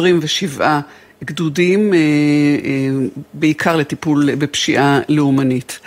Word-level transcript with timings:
27 0.00 0.80
גדודים, 1.24 1.94
אה, 1.94 1.98
בעיקר 3.34 3.76
לטיפול 3.76 4.34
בפשיעה 4.34 5.00
לאומנית. 5.08 5.78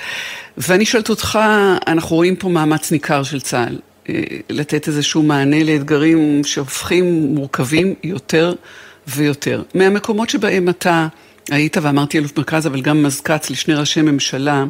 ואני 0.57 0.85
שואלת 0.85 1.09
אותך, 1.09 1.39
אנחנו 1.87 2.15
רואים 2.15 2.35
פה 2.35 2.49
מאמץ 2.49 2.91
ניכר 2.91 3.23
של 3.23 3.41
צה"ל 3.41 3.79
לתת 4.49 4.87
איזשהו 4.87 5.23
מענה 5.23 5.63
לאתגרים 5.63 6.43
שהופכים 6.43 7.35
מורכבים 7.35 7.93
יותר 8.03 8.53
ויותר. 9.07 9.63
מהמקומות 9.73 10.29
שבהם 10.29 10.69
אתה 10.69 11.07
היית 11.49 11.77
ואמרתי 11.81 12.17
אלוף 12.17 12.37
מרכז, 12.37 12.67
אבל 12.67 12.81
גם 12.81 13.03
מזכ"ץ 13.03 13.49
לשני 13.49 13.73
ראשי 13.73 14.01
ממשלה, 14.01 14.65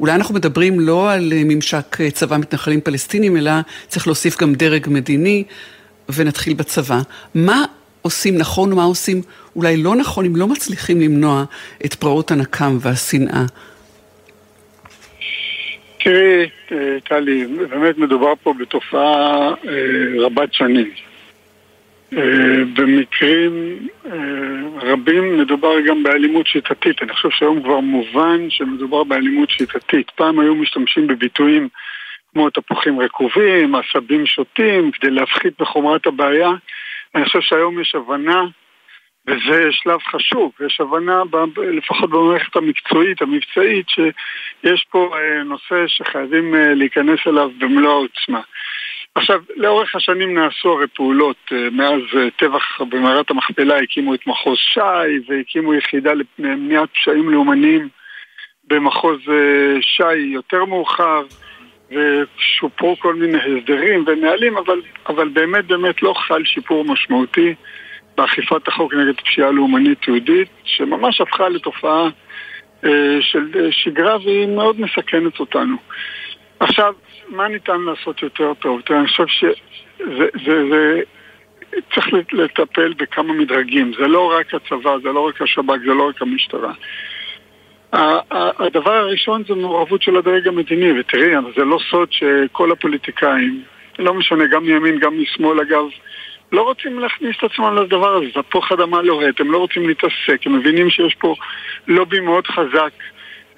אולי 0.00 0.14
אנחנו 0.14 0.34
מדברים 0.34 0.80
לא 0.80 1.12
על 1.12 1.32
ממשק 1.34 1.98
צבא 2.12 2.36
מתנחלים 2.36 2.80
פלסטינים, 2.80 3.36
אלא 3.36 3.52
צריך 3.88 4.06
להוסיף 4.06 4.40
גם 4.40 4.54
דרג 4.54 4.86
מדיני, 4.88 5.44
ונתחיל 6.08 6.54
בצבא. 6.54 7.00
מה 7.34 7.64
עושים 8.06 8.38
נכון 8.38 8.72
ומה 8.72 8.84
עושים 8.84 9.22
אולי 9.56 9.82
לא 9.82 9.96
נכון, 9.96 10.24
אם 10.24 10.36
לא 10.36 10.46
מצליחים 10.46 11.00
למנוע 11.00 11.44
את 11.84 11.94
פרעות 11.94 12.30
הנקם 12.30 12.78
והשנאה? 12.80 13.44
תראי, 15.98 16.48
טלי, 17.04 17.46
באמת 17.46 17.98
מדובר 17.98 18.32
פה 18.42 18.54
בתופעה 18.58 19.48
אה, 19.48 20.24
רבת 20.24 20.54
שנים. 20.54 20.90
אה, 22.12 22.64
במקרים 22.74 23.78
אה, 24.06 24.10
רבים 24.82 25.38
מדובר 25.38 25.80
גם 25.86 26.02
באלימות 26.02 26.46
שיטתית. 26.46 27.02
אני 27.02 27.12
חושב 27.12 27.28
שהיום 27.30 27.62
כבר 27.62 27.80
מובן 27.80 28.50
שמדובר 28.50 29.04
באלימות 29.04 29.50
שיטתית. 29.50 30.10
פעם 30.10 30.40
היו 30.40 30.54
משתמשים 30.54 31.06
בביטויים 31.06 31.68
כמו 32.32 32.50
תפוחים 32.50 33.00
רקובים, 33.00 33.74
עשבים 33.74 34.26
שוטים, 34.26 34.90
כדי 34.90 35.10
להפחית 35.10 35.52
בחומרת 35.60 36.06
הבעיה. 36.06 36.50
אני 37.16 37.24
חושב 37.24 37.40
שהיום 37.40 37.80
יש 37.80 37.94
הבנה, 37.94 38.44
וזה 39.26 39.68
שלב 39.70 40.00
חשוב, 40.02 40.52
יש 40.66 40.80
הבנה, 40.80 41.22
לפחות 41.56 42.10
במערכת 42.10 42.56
המקצועית, 42.56 43.22
המבצעית, 43.22 43.88
שיש 43.88 44.86
פה 44.90 45.10
אה, 45.18 45.42
נושא 45.42 45.86
שחייבים 45.86 46.54
להיכנס 46.54 47.18
אליו 47.26 47.50
במלוא 47.58 47.92
העוצמה. 47.92 48.40
עכשיו, 49.16 49.40
לאורך 49.56 49.94
השנים 49.94 50.34
נעשו 50.34 50.72
הרי 50.72 50.86
פעולות, 50.86 51.36
אה, 51.52 51.68
מאז 51.72 52.00
אה, 52.16 52.30
טבח 52.30 52.80
במערת 52.80 53.30
המכפלה 53.30 53.78
הקימו 53.78 54.14
את 54.14 54.26
מחוז 54.26 54.58
ש"י 54.58 55.18
והקימו 55.28 55.74
יחידה 55.74 56.12
למניעת 56.38 56.88
פשעים 56.92 57.30
לאומניים 57.30 57.88
במחוז 58.64 59.18
אה, 59.28 59.76
ש"י 59.80 60.16
יותר 60.16 60.64
מאוחר 60.64 61.22
ושופרו 61.90 62.96
כל 62.98 63.14
מיני 63.14 63.38
הסדרים 63.38 64.04
ונהלים, 64.06 64.56
אבל, 64.56 64.80
אבל 65.08 65.28
באמת 65.28 65.66
באמת 65.66 66.02
לא 66.02 66.14
חל 66.16 66.44
שיפור 66.44 66.84
משמעותי 66.84 67.54
באכיפת 68.16 68.68
החוק 68.68 68.94
נגד 68.94 69.20
פשיעה 69.20 69.50
לאומנית 69.50 70.08
יהודית, 70.08 70.48
שממש 70.64 71.20
הפכה 71.20 71.48
לתופעה 71.48 72.08
אה, 72.84 73.18
של 73.20 73.70
שגרה 73.70 74.16
והיא 74.16 74.46
מאוד 74.46 74.80
מסכנת 74.80 75.40
אותנו. 75.40 75.76
עכשיו, 76.60 76.94
מה 77.28 77.48
ניתן 77.48 77.80
לעשות 77.80 78.22
יותר 78.22 78.54
טוב? 78.54 78.80
תראה, 78.80 79.00
אני 79.00 79.08
חושב 79.08 79.26
שזה... 79.26 80.26
זה, 80.44 80.68
זה, 80.70 81.00
צריך 81.94 82.06
לטפל 82.32 82.92
בכמה 82.92 83.32
מדרגים. 83.32 83.92
זה 83.98 84.06
לא 84.06 84.32
רק 84.38 84.54
הצבא, 84.54 84.98
זה 85.02 85.08
לא 85.08 85.20
רק 85.20 85.42
השב"כ, 85.42 85.78
זה 85.86 85.94
לא 85.94 86.08
רק 86.08 86.22
המשטרה. 86.22 86.72
הדבר 88.60 88.92
הראשון 88.92 89.42
זה 89.48 89.54
מעורבות 89.54 90.02
של 90.02 90.16
הדרג 90.16 90.48
המדיני, 90.48 91.00
ותראי, 91.00 91.32
זה 91.56 91.64
לא 91.64 91.78
סוד 91.90 92.08
שכל 92.12 92.72
הפוליטיקאים, 92.72 93.62
לא 93.98 94.14
משנה, 94.14 94.46
גם 94.46 94.64
מימין, 94.64 94.98
גם 94.98 95.20
משמאל 95.20 95.60
אגב, 95.60 95.84
לא 96.52 96.62
רוצים 96.62 96.98
להכניס 96.98 97.36
את 97.38 97.50
עצמם 97.50 97.76
לדבר 97.76 98.14
הזה, 98.14 98.26
זה 98.34 98.42
תפוח 98.42 98.72
אדמה 98.72 99.02
לוהט, 99.02 99.40
הם 99.40 99.52
לא 99.52 99.58
רוצים 99.58 99.88
להתעסק, 99.88 100.46
הם 100.46 100.58
מבינים 100.58 100.90
שיש 100.90 101.14
פה 101.14 101.34
לובי 101.86 102.20
מאוד 102.20 102.46
חזק 102.46 102.92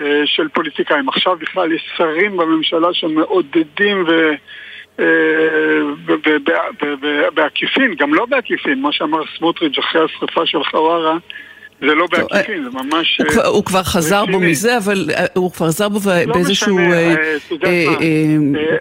אה, 0.00 0.22
של 0.24 0.48
פוליטיקאים. 0.48 1.08
עכשיו 1.08 1.36
בכלל 1.36 1.72
יש 1.72 1.92
שרים 1.96 2.36
בממשלה 2.36 2.88
שמעודדים 2.92 4.04
ו... 4.08 4.32
אה, 5.00 5.04
בעקיפין, 7.34 7.94
גם 7.94 8.14
לא 8.14 8.26
בעקיפין, 8.26 8.82
מה 8.82 8.92
שאמר 8.92 9.22
סמוטריץ' 9.38 9.78
אחרי 9.78 10.04
השרפה 10.04 10.46
של 10.46 10.64
חווארה 10.64 11.16
זה 11.80 11.94
לא 11.94 12.06
בעקיפין, 12.10 12.64
זה 12.64 12.70
ממש... 12.70 13.20
הוא 13.44 13.64
כבר 13.64 13.82
חזר 13.82 14.26
בו 14.26 14.40
מזה, 14.40 14.76
אבל 14.76 15.10
הוא 15.34 15.52
כבר 15.52 15.66
חזר 15.66 15.88
בו 15.88 16.00
לא 16.26 16.32
באיזשהו 16.34 16.78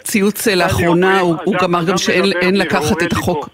ציוץ 0.04 0.48
לאחרונה, 0.48 1.20
הוא 1.20 1.56
אמר 1.64 1.84
גם 1.84 1.98
שאין 1.98 2.56
לקחת 2.56 3.02
את 3.02 3.12
החוק 3.12 3.48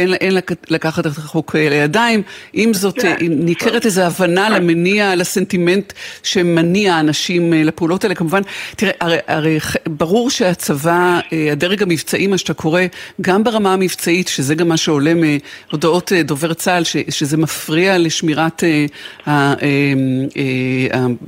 אין, 0.00 0.14
אין 0.14 0.36
לקחת 0.70 1.06
את 1.06 1.18
החוק 1.18 1.54
לידיים, 1.54 2.22
עם 2.52 2.74
זאת 2.74 3.00
כן, 3.00 3.16
ניכרת 3.20 3.86
איזו 3.86 4.02
הבנה 4.02 4.50
למניע, 4.50 5.14
לסנטימנט 5.14 5.92
שמניע 6.22 7.00
אנשים 7.00 7.54
אה, 7.54 7.62
לפעולות 7.62 8.04
האלה. 8.04 8.14
כמובן, 8.14 8.42
תראה, 8.76 8.92
הרי, 9.00 9.16
הרי 9.26 9.58
ברור 9.86 10.30
שהצבא, 10.30 11.20
אה, 11.32 11.52
הדרג 11.52 11.82
המבצעי, 11.82 12.26
מה 12.26 12.38
שאתה 12.38 12.54
קורא, 12.54 12.82
גם 13.20 13.44
ברמה 13.44 13.72
המבצעית, 13.72 14.28
שזה 14.28 14.54
גם 14.54 14.68
מה 14.68 14.76
שעולה 14.76 15.12
מהודעות 15.14 16.12
אה, 16.12 16.22
דובר 16.22 16.54
צה"ל, 16.54 16.84
ש, 16.84 16.96
שזה 17.08 17.36
מפריע 17.36 17.98
לשמירת 17.98 18.64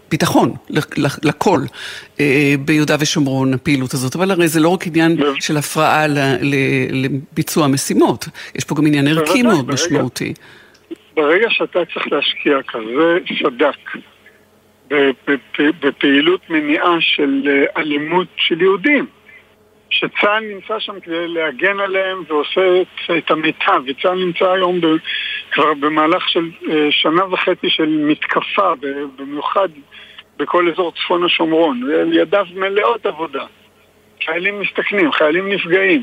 הביטחון, 0.08 0.54
לכל. 1.22 1.64
ביהודה 2.64 2.96
ושומרון, 2.98 3.54
הפעילות 3.54 3.94
הזאת, 3.94 4.16
אבל 4.16 4.30
הרי 4.30 4.48
זה 4.48 4.60
לא 4.60 4.68
רק 4.68 4.86
עניין 4.86 5.16
של 5.40 5.56
הפרעה 5.56 6.06
לביצוע 6.90 7.66
משימות, 7.66 8.28
יש 8.62 8.68
פה 8.68 8.74
גם 8.74 8.86
עניין 8.86 9.08
ערכי 9.08 9.42
מאוד 9.42 9.68
משמעותי. 9.68 10.34
ברגע 11.14 11.50
שאתה 11.50 11.78
צריך 11.84 12.12
להשקיע 12.12 12.62
כזה 12.62 13.18
סדק 13.42 14.02
בפעילות 15.80 16.50
מניעה 16.50 17.00
של 17.00 17.42
אה, 17.46 17.80
אלימות 17.80 18.26
של 18.36 18.62
יהודים, 18.62 19.06
שצה"ל 19.90 20.44
נמצא 20.54 20.78
שם 20.78 21.00
כדי 21.00 21.28
להגן 21.28 21.80
עליהם 21.80 22.22
ועושה 22.28 22.82
את 23.18 23.30
המיטב, 23.30 23.82
וצה"ל 23.86 24.24
נמצא 24.24 24.50
היום 24.50 24.80
כבר 25.52 25.74
במהלך 25.74 26.28
של 26.28 26.50
אה, 26.70 26.86
שנה 26.90 27.24
וחצי 27.24 27.70
של 27.70 27.88
מתקפה, 27.88 28.72
במיוחד 29.16 29.68
בכל 30.36 30.68
אזור 30.72 30.92
צפון 30.92 31.24
השומרון, 31.24 31.80
ידיו 32.12 32.46
מלאות 32.54 33.06
עבודה. 33.06 33.44
חיילים 34.24 34.60
מסתכנים, 34.60 35.12
חיילים 35.12 35.48
נפגעים. 35.48 36.02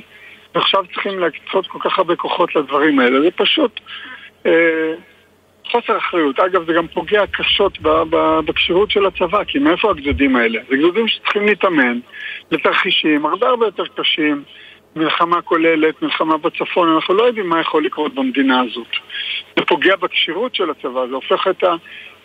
ועכשיו 0.55 0.83
צריכים 0.93 1.19
להקצות 1.19 1.67
כל 1.67 1.79
כך 1.81 1.97
הרבה 1.97 2.15
כוחות 2.15 2.55
לדברים 2.55 2.99
האלה. 2.99 3.21
זה 3.21 3.31
פשוט 3.31 3.79
אה, 4.45 4.93
חוסר 5.71 5.97
אחריות. 5.97 6.39
אגב, 6.39 6.65
זה 6.67 6.73
גם 6.73 6.87
פוגע 6.87 7.25
קשות 7.27 7.77
בכשירות 8.45 8.91
של 8.91 9.05
הצבא, 9.05 9.43
כי 9.43 9.59
מאיפה 9.59 9.91
הגדודים 9.91 10.35
האלה? 10.35 10.59
זה 10.69 10.77
גדודים 10.77 11.07
שצריכים 11.07 11.45
להתאמן 11.45 11.99
לתרחישים 12.51 13.25
הרבה 13.25 13.47
הרבה 13.47 13.65
יותר 13.65 13.83
קשים. 13.95 14.43
מלחמה 14.95 15.41
כוללת, 15.41 16.01
מלחמה 16.01 16.37
בצפון, 16.37 16.89
אנחנו 16.95 17.13
לא 17.13 17.23
יודעים 17.23 17.49
מה 17.49 17.59
יכול 17.59 17.85
לקרות 17.85 18.13
במדינה 18.15 18.61
הזאת. 18.61 18.87
זה 19.55 19.65
פוגע 19.65 19.95
בכשירות 19.95 20.55
של 20.55 20.69
הצבא, 20.69 21.07
זה 21.09 21.15
הופך 21.15 21.47
את, 21.47 21.63
ה, 21.63 21.75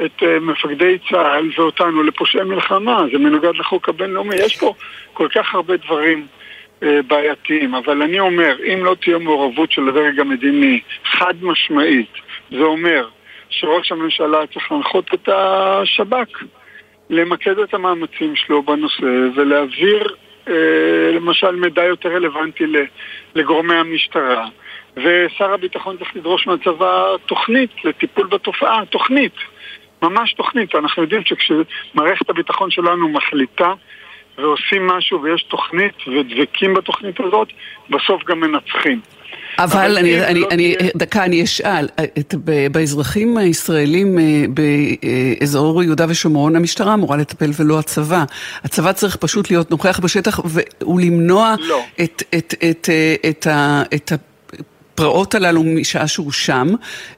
את 0.04 0.22
uh, 0.22 0.40
מפקדי 0.40 0.98
צה"ל 1.10 1.50
ואותנו 1.56 2.02
לפושעי 2.02 2.42
מלחמה, 2.42 3.02
זה 3.12 3.18
מנוגד 3.18 3.54
לחוק 3.54 3.88
הבינלאומי. 3.88 4.34
יש 4.34 4.56
פה 4.56 4.74
כל 5.12 5.28
כך 5.34 5.54
הרבה 5.54 5.76
דברים 5.76 6.26
בעייתיים, 7.06 7.74
אבל 7.74 8.02
אני 8.02 8.20
אומר, 8.20 8.56
אם 8.64 8.84
לא 8.84 8.96
תהיה 9.00 9.18
מעורבות 9.18 9.72
של 9.72 9.88
הדרג 9.88 10.20
המדיני 10.20 10.80
חד 11.04 11.34
משמעית, 11.42 12.12
זה 12.50 12.62
אומר 12.62 13.08
שראש 13.48 13.92
הממשלה 13.92 14.46
צריך 14.52 14.72
להנחות 14.72 15.14
את 15.14 15.28
השב"כ 15.28 16.42
למקד 17.10 17.58
את 17.58 17.74
המאמצים 17.74 18.36
שלו 18.36 18.62
בנושא 18.62 19.06
ולהעביר 19.34 20.14
אה, 20.48 21.12
למשל 21.14 21.56
מידע 21.56 21.84
יותר 21.84 22.08
רלוונטי 22.08 22.64
לגורמי 23.34 23.74
המשטרה. 23.74 24.48
ושר 24.96 25.52
הביטחון 25.52 25.96
צריך 25.96 26.16
לדרוש 26.16 26.46
מהצבא 26.46 27.16
תוכנית 27.26 27.70
לטיפול 27.84 28.26
בתופעה, 28.26 28.86
תוכנית, 28.90 29.34
ממש 30.02 30.32
תוכנית. 30.32 30.74
אנחנו 30.74 31.02
יודעים 31.02 31.22
שכשמערכת 31.24 32.30
הביטחון 32.30 32.70
שלנו 32.70 33.08
מחליטה 33.08 33.72
ועושים 34.38 34.86
משהו 34.86 35.22
ויש 35.22 35.42
תוכנית 35.42 35.94
ודבקים 36.06 36.74
בתוכנית 36.74 37.20
הזאת, 37.20 37.48
בסוף 37.90 38.24
גם 38.24 38.40
מנצחים. 38.40 39.00
אבל 39.58 39.98
אני, 39.98 40.26
אני, 40.26 40.40
לא 40.40 40.48
אני, 40.50 40.74
תהיה... 40.76 40.90
דקה, 40.96 41.24
אני 41.24 41.44
אשאל, 41.44 41.88
את, 42.18 42.34
באזרחים 42.72 43.36
הישראלים 43.36 44.18
אה, 44.18 44.44
באזור 45.40 45.82
יהודה 45.82 46.06
ושומרון, 46.08 46.56
המשטרה 46.56 46.94
אמורה 46.94 47.16
לטפל 47.16 47.50
ולא 47.58 47.78
הצבא. 47.78 48.24
הצבא 48.64 48.92
צריך 48.92 49.16
פשוט 49.16 49.50
להיות 49.50 49.70
נוכח 49.70 50.00
בשטח 50.00 50.40
ולמנוע 50.80 51.54
לא. 51.60 51.82
את, 52.00 52.22
את, 52.34 52.54
את, 52.70 52.88
אה, 52.90 53.14
את, 53.30 53.46
את, 53.94 54.12
את 54.12 54.12
הפרעות 54.94 55.34
הללו 55.34 55.62
משעה 55.62 56.08
שהוא 56.08 56.32
שם, 56.32 56.68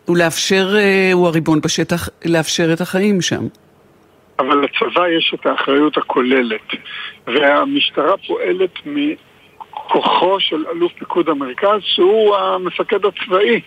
ולאפשר, 0.08 0.76
אה, 0.78 1.10
הוא 1.12 1.26
הריבון 1.26 1.60
בשטח, 1.60 2.08
לאפשר 2.24 2.72
את 2.72 2.80
החיים 2.80 3.20
שם. 3.20 3.46
אבל 4.38 4.64
לצבא 4.64 5.08
יש 5.08 5.34
את 5.34 5.46
האחריות 5.46 5.96
הכוללת, 5.96 6.74
והמשטרה 7.26 8.16
פועלת 8.26 8.70
מכוחו 8.86 10.40
של 10.40 10.64
אלוף 10.72 10.92
פיקוד 10.92 11.28
המרכז, 11.28 11.80
שהוא 11.82 12.36
המפקד 12.36 13.04
הצבאי. 13.04 13.60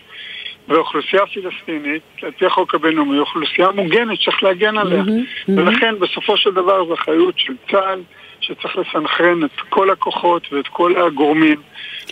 ואוכלוסייה 0.68 1.22
פלסטינית, 1.26 2.02
על 2.22 2.30
פי 2.30 2.46
החוק 2.46 2.74
הבינלאומי, 2.74 3.18
אוכלוסייה 3.18 3.70
מוגנת, 3.70 4.18
צריך 4.24 4.42
להגן 4.42 4.78
עליה. 4.78 5.02
Mm-hmm, 5.02 5.08
mm-hmm. 5.08 5.52
ולכן 5.56 5.98
בסופו 5.98 6.36
של 6.36 6.50
דבר 6.50 6.84
זו 6.84 6.94
אחריות 6.94 7.38
של 7.38 7.52
צה"ל, 7.70 8.00
שצריך 8.40 8.76
לסנכרן 8.76 9.44
את 9.44 9.60
כל 9.68 9.90
הכוחות 9.90 10.52
ואת 10.52 10.68
כל 10.68 10.96
הגורמים. 10.96 11.60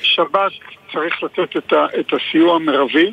שב"כ 0.03 0.53
צריך 0.93 1.23
לתת 1.23 1.57
את, 1.57 1.73
ה, 1.73 1.87
את 2.01 2.13
הסיוע 2.13 2.57
המרבי. 2.57 3.13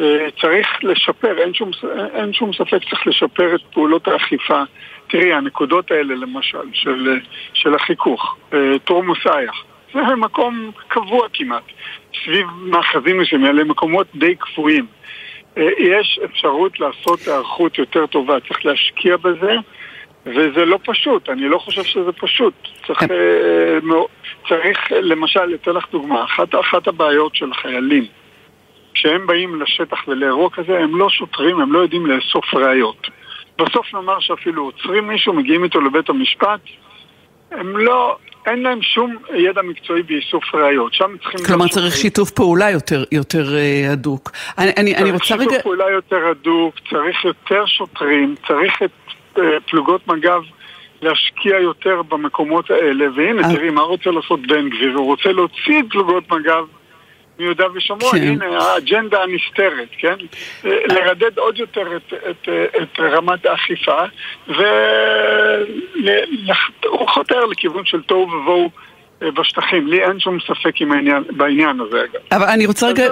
אה, 0.00 0.26
צריך 0.40 0.68
לשפר, 0.82 1.38
אין 1.38 1.54
שום, 1.54 1.70
אין 2.14 2.32
שום 2.32 2.52
ספק 2.52 2.78
צריך 2.90 3.06
לשפר 3.06 3.54
את 3.54 3.60
פעולות 3.72 4.08
האכיפה. 4.08 4.62
תראי, 5.08 5.32
הנקודות 5.32 5.90
האלה 5.90 6.14
למשל, 6.14 6.58
של, 6.72 7.18
של 7.54 7.74
החיכוך, 7.74 8.36
אה, 8.54 8.78
תורמוס 8.84 9.26
אייח, 9.26 9.64
זה 9.94 10.00
מקום 10.16 10.70
קבוע 10.88 11.26
כמעט, 11.32 11.62
סביב 12.24 12.46
מאחזים 12.60 13.18
מסוימים, 13.18 13.46
אלה 13.46 13.64
מקומות 13.64 14.06
די 14.14 14.34
קפואים. 14.34 14.86
אה, 15.58 15.68
יש 15.78 16.20
אפשרות 16.24 16.80
לעשות 16.80 17.20
היערכות 17.26 17.78
יותר 17.78 18.06
טובה, 18.06 18.40
צריך 18.48 18.66
להשקיע 18.66 19.16
בזה, 19.16 19.54
וזה 20.26 20.64
לא 20.64 20.78
פשוט, 20.84 21.28
אני 21.28 21.48
לא 21.48 21.58
חושב 21.58 21.84
שזה 21.84 22.12
פשוט. 22.12 22.54
צריך, 22.86 23.02
צריך 24.48 24.92
למשל, 24.92 25.54
אתן 25.54 25.70
לך 25.70 25.84
דוגמה, 25.92 26.24
אחת, 26.24 26.54
אחת 26.54 26.88
הבעיות 26.88 27.34
של 27.34 27.50
החיילים 27.50 28.06
כשהם 28.94 29.26
באים 29.26 29.62
לשטח 29.62 30.08
ולאירוע 30.08 30.50
כזה, 30.50 30.78
הם 30.78 30.96
לא 30.96 31.10
שוטרים, 31.10 31.60
הם 31.60 31.72
לא 31.72 31.78
יודעים 31.78 32.06
לאסוף 32.06 32.54
ראיות. 32.54 33.06
בסוף 33.58 33.94
נאמר 33.94 34.20
שאפילו 34.20 34.64
עוצרים 34.64 35.08
מישהו, 35.08 35.32
מגיעים 35.32 35.64
איתו 35.64 35.80
לבית 35.80 36.08
המשפט, 36.08 36.60
הם 37.50 37.76
לא, 37.76 38.16
אין 38.46 38.62
להם 38.62 38.82
שום 38.82 39.16
ידע 39.34 39.62
מקצועי 39.62 40.02
באיסוף 40.02 40.54
ראיות. 40.54 40.94
שם 40.94 41.16
צריכים... 41.22 41.46
כלומר 41.46 41.68
צריך 41.68 41.96
שיתוף 41.96 42.30
פעולה 42.30 42.70
יותר, 42.70 43.04
יותר 43.12 43.44
uh, 43.44 43.92
הדוק. 43.92 44.30
אני, 44.58 44.72
אני, 44.76 44.96
אני 44.96 45.10
רוצה 45.10 45.34
רגע... 45.34 45.44
צריך 45.44 45.50
שיתוף 45.50 45.62
פעולה 45.62 45.90
יותר 45.90 46.28
הדוק, 46.30 46.74
צריך 46.90 47.24
יותר 47.24 47.66
שוטרים, 47.66 48.34
צריך 48.48 48.82
את 48.82 48.90
uh, 49.36 49.40
פלוגות 49.70 50.08
מג"ב 50.08 50.42
להשקיע 51.02 51.60
יותר 51.60 52.02
במקומות 52.02 52.70
האלה. 52.70 53.04
והנה, 53.16 53.48
אה. 53.48 53.54
תראי, 53.54 53.70
מה 53.70 53.82
רוצה 53.82 54.10
לעשות 54.10 54.40
בן 54.46 54.68
גביר? 54.68 54.96
הוא 54.96 55.06
רוצה 55.06 55.32
להוציא 55.32 55.80
את 55.80 55.84
פלוגות 55.90 56.32
מג"ב 56.32 56.64
מיהודה 57.40 57.64
ושומרון, 57.74 58.12
כן. 58.12 58.26
הנה 58.26 58.58
האג'נדה 58.58 59.22
הנסתרת, 59.22 59.88
כן? 59.98 60.16
לרדד 60.64 61.38
עוד 61.38 61.58
יותר 61.58 61.96
את, 61.96 62.12
את, 62.30 62.48
את 62.82 63.00
רמת 63.00 63.46
האכיפה, 63.46 64.02
והוא 64.48 64.68
חותר 67.08 67.46
לכיוון 67.46 67.84
של 67.84 68.02
תוהו 68.02 68.28
ובוהו. 68.28 68.70
אה, 69.22 69.30
בשטחים, 69.30 69.86
לי 69.86 70.04
אין 70.04 70.20
שום 70.20 70.38
ספק 70.40 70.74
העניין, 70.80 71.22
בעניין 71.36 71.80
הזה 71.80 72.04
אגב. 72.04 72.20
אבל 72.32 72.46
אני 72.46 72.66
רוצה 72.66 72.88
רגע 72.88 73.04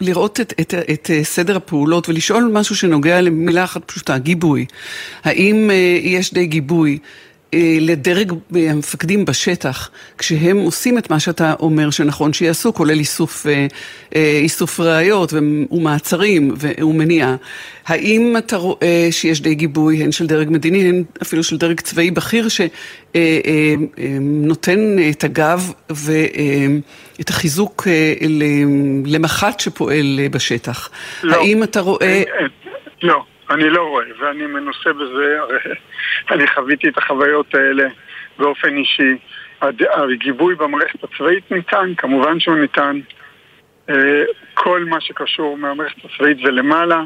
לראות 0.00 0.40
את, 0.40 0.52
את, 0.60 0.74
את 0.92 1.10
סדר 1.22 1.56
הפעולות 1.56 2.08
ולשאול 2.08 2.50
משהו 2.52 2.76
שנוגע 2.76 3.20
למילה 3.20 3.64
אחת 3.64 3.84
פשוטה, 3.84 4.18
גיבוי. 4.18 4.66
האם 5.24 5.70
אה, 5.70 5.74
יש 6.02 6.34
די 6.34 6.46
גיבוי 6.46 6.98
אה, 7.02 7.27
לדרג 7.80 8.32
המפקדים 8.52 9.24
בשטח, 9.24 9.90
כשהם 10.18 10.56
עושים 10.56 10.98
את 10.98 11.10
מה 11.10 11.20
שאתה 11.20 11.54
אומר 11.60 11.90
שנכון 11.90 12.32
שיעשו, 12.32 12.74
כולל 12.74 12.98
איסוף, 12.98 13.46
אה, 13.46 13.66
אה, 14.16 14.38
איסוף 14.42 14.80
ראיות 14.80 15.32
ומעצרים 15.32 16.54
ומניעה, 16.58 17.36
האם 17.86 18.34
אתה 18.38 18.56
רואה 18.56 19.08
שיש 19.10 19.40
די 19.40 19.54
גיבוי, 19.54 20.02
הן 20.02 20.12
של 20.12 20.26
דרג 20.26 20.48
מדיני, 20.50 20.88
הן 20.88 21.04
אפילו 21.22 21.42
של 21.42 21.56
דרג 21.56 21.80
צבאי 21.80 22.10
בכיר, 22.10 22.48
שנותן 23.68 24.96
את 25.10 25.24
הגב 25.24 25.72
ואת 25.90 27.28
החיזוק 27.28 27.86
למח"ט 29.06 29.60
שפועל 29.60 30.20
בשטח? 30.30 30.90
לא. 31.22 31.36
האם 31.36 31.62
אתה 31.62 31.80
רואה... 31.80 32.22
לא. 33.02 33.22
אני 33.50 33.70
לא 33.70 33.88
רואה, 33.88 34.04
ואני 34.18 34.46
מנוסה 34.46 34.92
בזה, 34.92 35.40
הרי 35.40 35.58
אני 36.30 36.46
חוויתי 36.48 36.88
את 36.88 36.98
החוויות 36.98 37.54
האלה 37.54 37.88
באופן 38.38 38.76
אישי. 38.76 39.16
הגיבוי 40.12 40.54
במערכת 40.54 41.04
הצבאית 41.04 41.50
ניתן, 41.50 41.92
כמובן 41.96 42.40
שהוא 42.40 42.56
ניתן. 42.56 43.00
אה, 43.90 44.24
כל 44.54 44.84
מה 44.84 45.00
שקשור 45.00 45.56
מהמערכת 45.56 46.04
הצבאית 46.04 46.38
ולמעלה, 46.44 47.02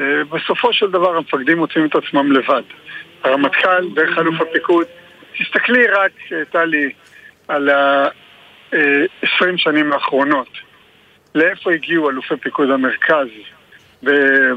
אה, 0.00 0.24
בסופו 0.24 0.72
של 0.72 0.90
דבר 0.90 1.16
המפקדים 1.16 1.58
מוצאים 1.58 1.86
את 1.86 1.94
עצמם 1.94 2.32
לבד. 2.32 2.62
הרמטכ"ל, 3.24 3.88
דרך 3.94 4.18
אלוף 4.18 4.40
הפיקוד, 4.40 4.86
תסתכלי 5.38 5.86
רק, 5.86 6.12
טלי, 6.50 6.90
על 7.48 7.68
ה-20 7.68 9.56
שנים 9.56 9.92
האחרונות. 9.92 10.48
לאיפה 11.34 11.72
הגיעו 11.72 12.10
אלופי 12.10 12.36
פיקוד 12.36 12.70
המרכז, 12.70 13.28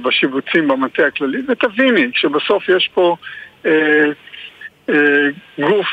בשיבוצים 0.04 0.68
במטה 0.68 1.08
הכללי, 1.08 1.42
ותביני 1.48 2.12
שבסוף 2.14 2.70
יש 2.70 2.90
פה 2.94 3.16
אה, 3.66 4.06
אה, 4.90 5.28
גוף 5.60 5.88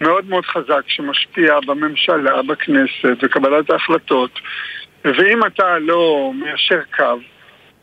מאוד 0.00 0.28
מאוד 0.28 0.46
חזק 0.46 0.82
שמשפיע 0.86 1.60
בממשלה, 1.66 2.42
בכנסת, 2.42 3.24
בקבלת 3.24 3.70
ההחלטות, 3.70 4.30
ואם 5.04 5.46
אתה 5.46 5.78
לא 5.78 6.32
מיישר 6.34 6.80
קו 6.96 7.18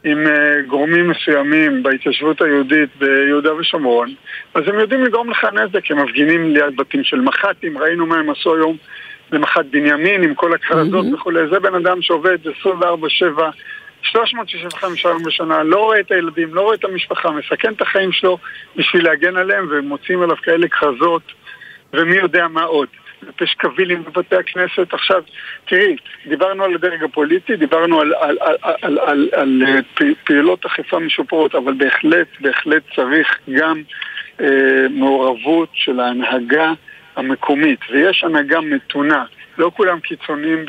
עם 0.03 0.27
אה, 0.27 0.61
גורמים 0.67 1.09
מסוימים 1.09 1.83
בהתיישבות 1.83 2.41
היהודית 2.41 2.89
ביהודה 2.99 3.55
ושומרון, 3.55 4.13
אז 4.53 4.63
הם 4.67 4.79
יודעים 4.79 5.03
לגרום 5.03 5.29
לך 5.29 5.47
נזק, 5.53 5.91
הם 5.91 6.03
מפגינים 6.03 6.53
ליד 6.53 6.75
בתים 6.75 7.03
של 7.03 7.21
מח"טים, 7.21 7.77
ראינו 7.77 8.05
מה 8.05 8.15
הם 8.15 8.29
עשו 8.29 8.55
היום 8.55 8.77
למח"ט 9.31 9.65
בנימין 9.71 10.23
עם 10.23 10.35
כל 10.35 10.53
הכרזות 10.53 11.05
mm-hmm. 11.05 11.15
וכולי, 11.15 11.39
זה 11.51 11.59
בן 11.59 11.75
אדם 11.75 12.01
שעובד 12.01 12.37
24-7 12.65 12.67
365 14.01 15.05
יום 15.05 15.23
בשנה, 15.23 15.63
לא 15.63 15.77
רואה 15.77 15.99
את 15.99 16.11
הילדים, 16.11 16.53
לא 16.53 16.61
רואה 16.61 16.75
את 16.75 16.85
המשפחה, 16.85 17.31
מסכן 17.31 17.73
את 17.73 17.81
החיים 17.81 18.11
שלו 18.11 18.37
בשביל 18.75 19.03
להגן 19.03 19.37
עליהם, 19.37 19.67
ומוצאים 19.71 20.21
עליו 20.21 20.35
כאלה 20.43 20.67
כרזות, 20.67 21.23
ומי 21.93 22.15
יודע 22.15 22.47
מה 22.47 22.63
עוד. 22.63 22.87
פשקווילים 23.35 24.03
בבתי 24.03 24.35
הכנסת. 24.35 24.93
עכשיו, 24.93 25.23
תראי, 25.65 25.95
דיברנו 26.27 26.63
על 26.63 26.75
הדרג 26.75 27.03
הפוליטי, 27.03 27.55
דיברנו 27.55 28.01
על, 28.01 28.13
על, 28.13 28.37
על, 28.41 28.55
על, 28.81 28.99
על, 28.99 29.29
על 29.33 29.63
פעילות 30.23 30.65
אכיפה 30.65 30.99
משופרות, 30.99 31.55
אבל 31.55 31.73
בהחלט, 31.73 32.27
בהחלט 32.39 32.83
צריך 32.95 33.39
גם 33.51 33.81
אה, 34.41 34.87
מעורבות 34.89 35.69
של 35.73 35.99
ההנהגה 35.99 36.73
המקומית, 37.15 37.79
ויש 37.91 38.23
הנהגה 38.23 38.61
מתונה. 38.61 39.23
לא 39.57 39.71
כולם 39.75 39.99
קיצוניים 39.99 40.65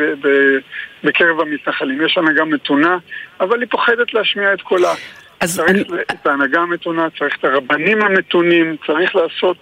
בקרב 1.05 1.41
המתנחלים. 1.41 2.07
יש 2.07 2.19
הנהגה 2.19 2.45
מתונה, 2.45 2.99
אבל 3.41 3.61
היא 3.61 3.69
פוחדת 3.71 4.15
להשמיע 4.15 4.55
את 4.55 4.63
קולה. 4.63 4.95
אז 5.41 5.57
צריך 5.57 5.71
אני... 5.71 5.83
את 6.11 6.27
ההנהגה 6.27 6.61
המתונה, 6.61 7.09
צריך 7.19 7.37
את 7.39 7.45
הרבנים 7.45 8.03
המתונים, 8.03 8.77
צריך 8.87 9.17
לעשות 9.17 9.57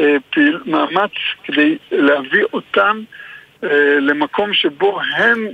אה, 0.00 0.16
פעיל, 0.30 0.60
מאמץ 0.66 1.12
כדי 1.44 1.78
להביא 1.90 2.44
אותם 2.52 3.02
אה, 3.64 3.98
למקום 4.00 4.54
שבו 4.54 5.00
הם 5.16 5.46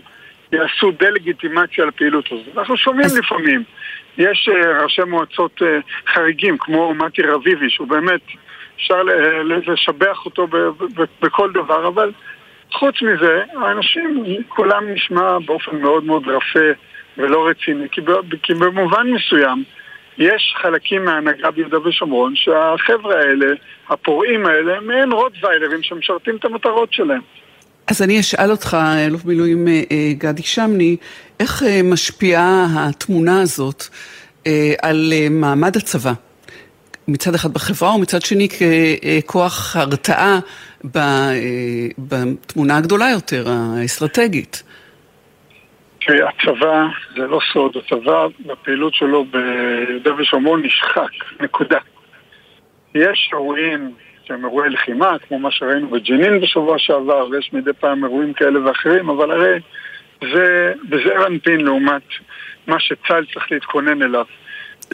יעשו 0.53 0.91
דה-לגיטימציה 0.91 1.85
לפעילות 1.85 2.27
הזאת. 2.33 2.59
אנחנו 2.59 2.77
שומעים 2.77 3.05
אז... 3.05 3.19
לפעמים, 3.19 3.63
יש 4.19 4.49
אה, 4.53 4.83
ראשי 4.83 5.03
מועצות 5.03 5.63
אה, 5.63 5.79
חריגים, 6.15 6.59
כמו 6.59 6.95
מתי 6.95 7.23
רביבי, 7.23 7.71
שהוא 7.71 7.89
באמת, 7.89 8.21
אפשר 8.77 9.03
לשבח 9.67 10.25
אותו 10.25 10.47
בכל 11.23 11.53
דבר, 11.53 11.89
אבל 11.89 12.13
חוץ 12.73 12.95
מזה, 13.03 13.43
האנשים, 13.57 14.25
קולם 14.49 14.93
נשמע 14.93 15.39
באופן 15.47 15.77
מאוד 15.77 16.05
מאוד 16.05 16.23
רפה 16.29 16.69
ולא 17.19 17.49
רציני, 17.49 17.89
כי, 17.93 18.01
כי 18.43 18.55
במובן 18.55 19.07
מסוים 19.11 19.65
יש 20.19 20.55
חלקים 20.63 21.05
מההנהגה 21.05 21.51
ביהודה 21.51 21.89
ושומרון 21.89 22.33
שהחבר'ה 22.37 23.15
האלה, 23.21 23.47
הפורעים 23.89 24.47
האלה, 24.47 24.77
הם 24.77 24.87
מעין 24.87 25.13
רוטוויילרים 25.13 25.83
שמשרתים 25.83 26.37
את 26.37 26.45
המטרות 26.45 26.93
שלהם. 26.93 27.21
אז 27.87 28.03
אני 28.03 28.21
אשאל 28.21 28.51
אותך, 28.51 28.77
אלוף 29.07 29.25
מילואים 29.25 29.69
אה, 29.69 29.83
אה, 29.91 30.13
גדי 30.19 30.43
שמני, 30.43 30.97
איך 31.41 31.63
אה, 31.63 31.81
משפיעה 31.85 32.67
התמונה 32.77 33.41
הזאת 33.41 33.85
על 34.83 35.13
מעמד 35.31 35.77
הצבא? 35.77 36.13
מצד 37.09 37.35
אחד 37.35 37.53
בחברה 37.53 37.95
ומצד 37.95 38.23
שני 38.23 38.49
ככוח 38.49 39.77
הרתעה 39.77 40.39
בתמונה 41.99 42.77
הגדולה 42.77 43.11
יותר, 43.11 43.45
האסטרטגית. 43.49 44.63
הצבא, 46.09 46.87
זה 47.17 47.27
לא 47.27 47.39
סוד, 47.53 47.77
הצבא 47.77 48.27
בפעילות 48.47 48.95
שלו 48.95 49.25
ביהודה 49.25 50.15
ושומרון 50.15 50.63
נשחק, 50.63 51.11
נקודה. 51.45 51.79
יש 52.95 53.31
אירועים 53.33 53.93
שהם 54.25 54.45
אירועי 54.45 54.71
לחימה, 54.71 55.17
כמו 55.29 55.39
מה 55.39 55.51
שראינו 55.51 55.91
בג'נין 55.91 56.41
בשבוע 56.41 56.79
שעבר, 56.79 57.29
ויש 57.31 57.53
מדי 57.53 57.73
פעם 57.81 58.05
אירועים 58.05 58.33
כאלה 58.33 58.69
ואחרים, 58.69 59.11
אבל 59.11 59.31
הרי 59.31 59.61
זה 60.33 60.73
בזעיר 60.89 61.27
אנפין 61.27 61.61
לעומת 61.61 62.03
מה 62.67 62.81
שצה"ל 62.81 63.25
צריך 63.35 63.53
להתכונן 63.53 64.03
אליו. 64.03 64.25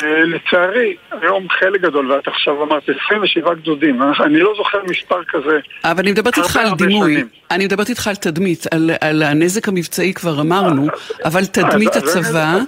לצערי, 0.03 0.97
היום 1.11 1.47
חלק 1.51 1.81
גדול, 1.81 2.13
ואת 2.13 2.29
עכשיו 2.29 2.63
אמרת 2.63 2.83
27 3.07 3.55
גדודים, 3.55 4.03
אני 4.03 4.41
לא 4.41 4.55
זוכר 4.57 4.79
מספר 4.91 5.25
כזה. 5.29 5.59
אבל 5.85 5.99
אני 5.99 6.13
מדברת 6.13 6.39
איתך 6.39 6.57
על 6.57 6.69
דימוי, 6.79 7.25
אני 7.51 7.65
מדברת 7.65 7.89
איתך 7.89 8.09
על 8.09 8.15
תדמית, 8.15 8.67
על, 8.71 8.91
על 9.01 9.23
הנזק 9.23 9.69
המבצעי 9.69 10.15
כבר 10.15 10.41
אמרנו, 10.41 10.87
אבל 11.25 11.45
תדמית 11.47 11.97
הצבא... 11.97 12.59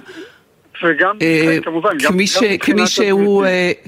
וגם, 0.83 1.17
אה, 1.21 1.57
כמובן, 1.63 1.89
גם, 2.03 2.11
כמי, 2.59 2.81
אה, 2.81 2.87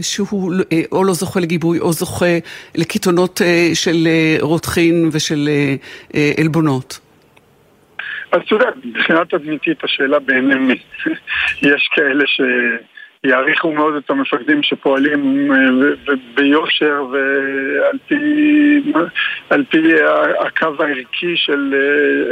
שהוא 0.01 0.53
אה, 0.71 0.81
או 0.91 1.03
לא 1.03 1.13
זוכה 1.13 1.39
לגיבוי 1.39 1.79
או 1.79 1.93
זוכה 1.93 2.39
לקיתונות 2.75 3.41
של 3.73 4.07
רותחין 4.41 5.09
ושל 5.13 5.49
עלבונות. 6.37 6.99
אז 8.31 8.41
אתה 8.45 8.55
יודע, 8.55 8.69
מבחינה 8.83 9.25
תדמיתית 9.25 9.83
השאלה 9.83 10.19
בעיני 10.19 10.55
מי. 10.55 10.79
יש 11.71 11.89
כאלה 11.95 12.23
ש... 12.27 12.41
יעריכו 13.25 13.71
מאוד 13.71 13.95
את 13.95 14.09
המפקדים 14.09 14.63
שפועלים 14.63 15.51
ביושר 16.35 17.05
ועל 17.11 17.97
פי, 18.07 18.15
פי 19.69 19.93
הקו 20.39 20.83
הערכי 20.83 21.37
של 21.37 21.75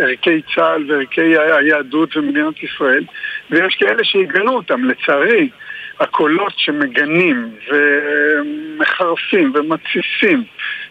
ערכי 0.01 0.41
צה"ל 0.55 0.91
וערכי 0.91 1.37
היהדות 1.37 2.17
ומדינת 2.17 2.63
ישראל 2.63 3.03
ויש 3.49 3.75
כאלה 3.75 4.03
שיגנו 4.03 4.51
אותם, 4.51 4.83
לצערי 4.83 5.49
הקולות 5.99 6.53
שמגנים 6.57 7.51
ומחרפים 7.71 9.53
ומתסיסים 9.55 10.43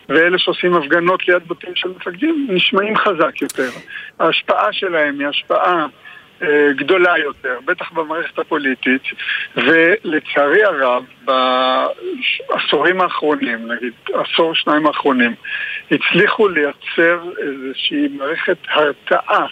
ואלה 0.09 0.39
שעושים 0.39 0.75
הפגנות 0.75 1.29
ליד 1.29 1.49
בתים 1.49 1.73
של 1.75 1.89
מפקדים 1.89 2.47
נשמעים 2.51 2.97
חזק 2.97 3.43
יותר. 3.43 3.69
ההשפעה 4.21 4.73
שלהם 4.73 5.21
היא 5.21 5.29
השפעה 5.29 5.83
אה, 5.83 5.87
גדולה 6.77 7.19
יותר, 7.19 7.59
בטח 7.65 7.93
במערכת 7.93 8.39
הפוליטית, 8.39 9.03
ולצערי 9.57 10.65
הרב, 10.65 11.05
בעשורים 11.25 13.01
האחרונים, 13.01 13.73
נגיד 13.73 13.93
עשור 14.13 14.55
שניים 14.55 14.87
האחרונים, 14.87 15.35
הצליחו 15.91 16.49
לייצר 16.49 17.21
איזושהי 17.39 18.09
מערכת 18.09 18.59
הרתעה 18.69 19.47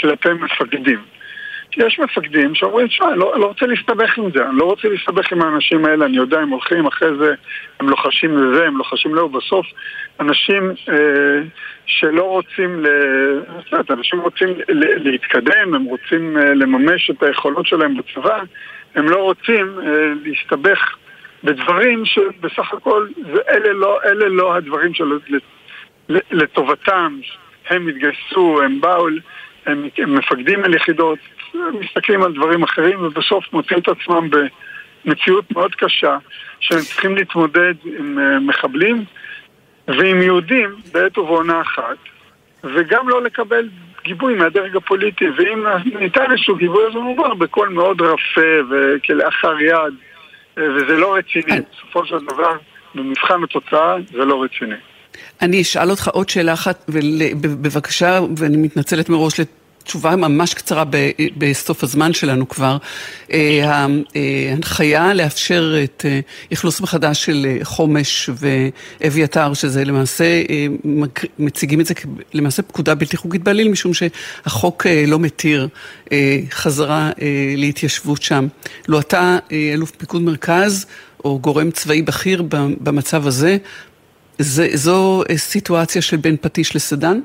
כלפי 0.00 0.32
מפקדים. 0.32 1.02
יש 1.78 1.98
מפקדים 1.98 2.54
שאומרים, 2.54 2.86
תשמע, 2.86 3.08
אני 3.08 3.18
לא, 3.18 3.40
לא 3.40 3.46
רוצה 3.46 3.66
להסתבך 3.66 4.18
עם 4.18 4.30
זה, 4.30 4.48
אני 4.48 4.58
לא 4.58 4.64
רוצה 4.64 4.88
להסתבך 4.88 5.32
עם 5.32 5.42
האנשים 5.42 5.84
האלה, 5.84 6.06
אני 6.06 6.16
יודע, 6.16 6.40
הם 6.40 6.48
הולכים 6.48 6.86
אחרי 6.86 7.08
זה, 7.18 7.34
הם 7.80 7.88
לוחשים 7.88 8.38
לזה, 8.38 8.66
הם 8.66 8.76
לוחשים 8.76 9.14
לו, 9.14 9.28
בסוף 9.28 9.66
אנשים 10.20 10.72
אה, 10.88 11.42
שלא 11.86 12.22
רוצים, 12.22 12.84
ל... 12.84 12.88
אנשים 13.90 14.20
רוצים 14.20 14.48
להתקדם, 15.04 15.74
הם 15.74 15.84
רוצים 15.84 16.38
אה, 16.38 16.54
לממש 16.54 17.10
את 17.10 17.22
היכולות 17.22 17.66
שלהם 17.66 17.96
בצבא, 17.96 18.42
הם 18.94 19.08
לא 19.08 19.22
רוצים 19.22 19.78
אה, 19.78 20.12
להסתבך 20.24 20.96
בדברים 21.44 22.04
שבסך 22.04 22.72
הכל 22.72 23.06
אלה 23.48 23.72
לא, 23.72 23.98
אלה 24.04 24.28
לא 24.28 24.54
הדברים 24.56 24.92
שלטובתם, 26.08 27.18
הם 27.70 27.88
התגייסו, 27.88 28.62
הם 28.62 28.80
באו, 28.80 29.08
הם, 29.66 29.88
הם 29.98 30.14
מפקדים 30.18 30.64
על 30.64 30.74
יחידות, 30.74 31.18
מסתכלים 31.80 32.22
על 32.22 32.32
דברים 32.32 32.62
אחרים 32.62 33.02
ובסוף 33.02 33.44
מוצאים 33.52 33.78
את 33.78 33.88
עצמם 33.88 34.30
במציאות 35.04 35.52
מאוד 35.52 35.74
קשה 35.74 36.18
שהם 36.60 36.80
צריכים 36.80 37.16
להתמודד 37.16 37.74
עם 37.98 38.18
אה, 38.18 38.40
מחבלים 38.40 39.04
ועם 39.88 40.22
יהודים 40.22 40.70
בעת 40.92 41.18
ובעונה 41.18 41.60
אחת 41.60 41.96
וגם 42.64 43.08
לא 43.08 43.22
לקבל 43.22 43.68
גיבוי 44.04 44.34
מהדרג 44.34 44.76
הפוליטי. 44.76 45.24
ואם 45.28 45.64
ניתן 46.00 46.32
איזשהו 46.32 46.56
גיבוי 46.56 46.86
אז 46.86 46.94
הוא 46.94 47.04
מובן 47.04 47.38
בקול 47.38 47.68
מאוד 47.68 48.00
רפה 48.00 48.40
וכלאחר 48.70 49.60
יד 49.60 49.94
אה, 50.58 50.62
וזה 50.74 50.96
לא 50.96 51.14
רציני. 51.14 51.60
בסופו 51.72 52.06
של 52.06 52.18
דבר 52.18 52.56
במבחן 52.94 53.44
התוצאה 53.44 53.96
זה 54.12 54.24
לא 54.24 54.42
רציני. 54.42 54.74
אני 55.42 55.62
אשאל 55.62 55.90
אותך 55.90 56.08
עוד 56.08 56.28
שאלה 56.28 56.52
אחת, 56.52 56.84
ובבקשה, 56.88 58.20
ואני 58.36 58.56
מתנצלת 58.56 59.08
מראש 59.08 59.40
תשובה 59.88 60.16
ממש 60.16 60.54
קצרה 60.54 60.84
בסוף 61.38 61.84
הזמן 61.84 62.12
שלנו 62.12 62.48
כבר. 62.48 62.76
אה, 63.32 63.86
ההנחיה 64.52 65.14
לאפשר 65.14 65.74
את 65.84 66.04
אה, 66.08 66.20
אכלוס 66.52 66.80
מחדש 66.80 67.24
של 67.24 67.46
אה, 67.48 67.64
חומש 67.64 68.30
ואביתר, 69.00 69.54
שזה 69.54 69.84
למעשה, 69.84 70.42
מציגים 71.38 71.80
את 71.80 71.86
זה 71.86 71.94
למעשה 72.32 72.62
פקודה 72.62 72.94
בלתי 72.94 73.16
חוקית 73.16 73.42
בעליל, 73.42 73.68
משום 73.68 73.92
שהחוק 73.94 74.86
לא 75.06 75.18
מתיר 75.18 75.68
חזרה 76.50 77.10
להתיישבות 77.56 78.22
שם. 78.22 78.46
לו 78.88 79.00
אתה, 79.00 79.38
אלוף 79.74 79.90
פיקוד 79.90 80.22
מרכז, 80.22 80.86
או 81.24 81.38
גורם 81.38 81.70
צבאי 81.70 82.02
בכיר 82.02 82.42
במצב 82.80 83.26
הזה, 83.26 83.56
זו 84.74 85.22
סיטואציה 85.36 86.02
של 86.02 86.16
בין 86.16 86.36
פטיש 86.40 86.76
לסדן? 86.76 87.20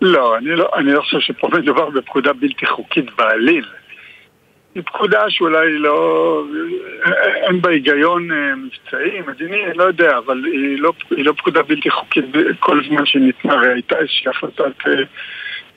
לא, 0.00 0.36
אני 0.36 0.56
לא, 0.56 0.70
אני 0.76 0.92
לא 0.92 1.00
חושב 1.00 1.20
שפה 1.20 1.48
מדובר 1.52 1.90
בפקודה 1.90 2.32
בלתי 2.32 2.66
חוקית 2.66 3.16
בעליל. 3.16 3.64
היא 4.74 4.82
פקודה 4.86 5.24
שאולי 5.28 5.78
לא... 5.78 6.44
אין 7.48 7.60
בה 7.60 7.70
היגיון 7.70 8.32
אה, 8.32 8.54
מבצעי, 8.56 9.20
מדיני, 9.26 9.66
אני 9.66 9.78
לא 9.78 9.84
יודע, 9.84 10.18
אבל 10.18 10.44
היא 10.44 10.78
לא, 10.78 10.92
היא 11.10 11.24
לא 11.24 11.32
פקודה 11.32 11.62
בלתי 11.62 11.90
חוקית 11.90 12.24
כל 12.60 12.80
זמן 12.88 13.06
שניתנה, 13.06 13.52
הרי 13.52 13.72
הייתה 13.72 13.98
איזושהי 13.98 14.30
החלטת 14.30 14.86
אה, 14.86 14.92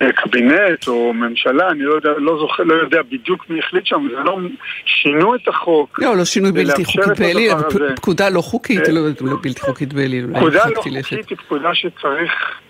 אה, 0.01 0.11
קבינט 0.11 0.87
או 0.87 1.13
ממשלה, 1.13 1.69
אני 1.69 1.83
לא 1.83 1.93
יודע, 1.93 2.09
לא 2.17 2.37
זוכר, 2.39 2.63
לא 2.63 2.73
יודע 2.73 3.01
בדיוק 3.01 3.49
מי 3.49 3.59
החליט 3.59 3.85
שם, 3.85 4.07
זה 4.11 4.23
לא... 4.25 4.37
שינו 4.85 5.35
את 5.35 5.47
החוק. 5.47 5.99
לא, 6.01 6.17
לא 6.17 6.25
שינוי 6.25 6.51
בלתי 6.51 6.85
חוקית 6.85 7.19
בעליל, 7.19 7.51
פקודה 7.95 8.29
לא 8.29 8.41
חוקית, 8.41 8.87
לא, 8.87 9.01
לא 9.21 9.37
בלתי 9.41 9.61
חוקית 9.61 9.93
בעליל. 9.93 10.27
פקודה 10.35 10.63
לא 10.69 10.81
חוקית 10.81 11.29
היא 11.29 11.37
פקודה 11.37 11.69
שצריך... 11.73 12.60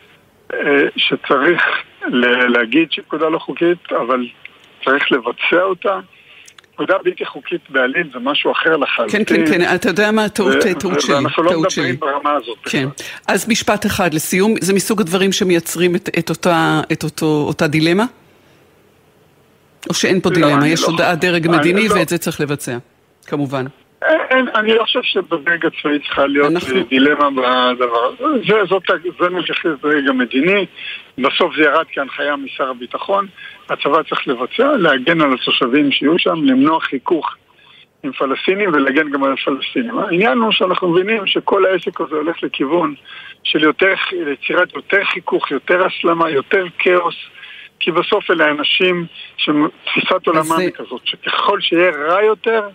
שצריך 0.95 1.61
להגיד 2.47 2.91
שהיא 2.91 3.05
פקודה 3.05 3.29
לא 3.29 3.39
חוקית, 3.39 3.91
אבל 3.91 4.27
צריך 4.85 5.11
לבצע 5.11 5.63
אותה. 5.63 5.99
פקודה 6.73 6.97
בלתי 7.03 7.25
חוקית 7.25 7.61
בעליל 7.69 8.09
זה 8.13 8.19
משהו 8.19 8.51
אחר 8.51 8.77
לחלוטין. 8.77 9.25
כן, 9.25 9.35
כן, 9.35 9.51
כן, 9.51 9.75
אתה 9.75 9.89
יודע 9.89 10.11
מה, 10.11 10.29
טעות, 10.29 10.57
טעות 10.79 11.01
שלי. 11.01 11.13
ואנחנו 11.13 11.43
לא 11.43 11.61
מדברים 11.61 11.99
ברמה 11.99 12.33
הזאת. 12.33 12.57
כן. 12.63 12.87
אז 13.27 13.49
משפט 13.49 13.85
אחד 13.85 14.13
לסיום, 14.13 14.55
זה 14.61 14.73
מסוג 14.73 15.01
הדברים 15.01 15.31
שמייצרים 15.31 15.95
את, 15.95 16.09
את, 16.19 16.29
אותה, 16.29 16.81
את 16.91 17.03
אותו, 17.03 17.43
אותה 17.47 17.67
דילמה? 17.67 18.05
או 19.89 19.93
שאין 19.93 20.21
פה 20.21 20.29
לא, 20.29 20.35
דילמה, 20.35 20.67
יש 20.67 20.81
לא 20.81 20.87
הודעת 20.87 21.19
דרג 21.19 21.47
מדיני 21.47 21.87
לא... 21.87 21.95
ואת 21.95 22.09
זה 22.09 22.17
צריך 22.17 22.41
לבצע, 22.41 22.77
כמובן. 23.27 23.65
אין, 24.03 24.47
אני 24.55 24.73
לא 24.73 24.83
חושב 24.83 25.01
שבדרג 25.03 25.65
הצבאי 25.65 25.99
צריכה 25.99 26.27
להיות 26.27 26.51
אנחנו... 26.51 26.83
דילמה 26.89 27.29
בדבר 27.31 28.05
הזה. 28.05 28.65
זאת, 28.69 28.83
זה 29.19 29.29
מתייחס 29.29 29.65
לדרג 29.65 30.07
המדיני, 30.09 30.65
בסוף 31.17 31.55
זה 31.55 31.61
ירד 31.61 31.85
כהנחיה 31.93 32.35
משר 32.35 32.69
הביטחון. 32.69 33.27
הצבא 33.69 34.03
צריך 34.09 34.27
לבצע, 34.27 34.71
להגן 34.77 35.21
על 35.21 35.33
התושבים 35.33 35.91
שיהיו 35.91 36.19
שם, 36.19 36.43
למנוע 36.43 36.79
חיכוך 36.79 37.35
עם 38.03 38.11
פלסטינים 38.11 38.69
ולהגן 38.73 39.09
גם 39.09 39.23
על 39.23 39.33
הפלסטינים. 39.33 39.99
העניין 39.99 40.37
הוא 40.37 40.51
שאנחנו 40.51 40.89
מבינים 40.89 41.27
שכל 41.27 41.65
העסק 41.65 42.01
הזה 42.01 42.15
הולך 42.15 42.43
לכיוון 42.43 42.95
של 43.43 43.63
יותר, 43.63 43.93
יצירת 44.33 44.75
יותר 44.75 45.03
חיכוך, 45.03 45.51
יותר 45.51 45.85
הסלמה, 45.85 46.29
יותר 46.29 46.65
כאוס. 46.79 47.15
כי 47.79 47.91
בסוף 47.91 48.31
אלה 48.31 48.51
אנשים 48.51 49.05
שתפיסת 49.37 50.27
עולמם 50.27 50.57
היא 50.59 50.71
כזאת, 50.71 51.01
שככל 51.03 51.61
שיהיה 51.61 51.91
רע 51.91 52.23
יותר, 52.23 52.67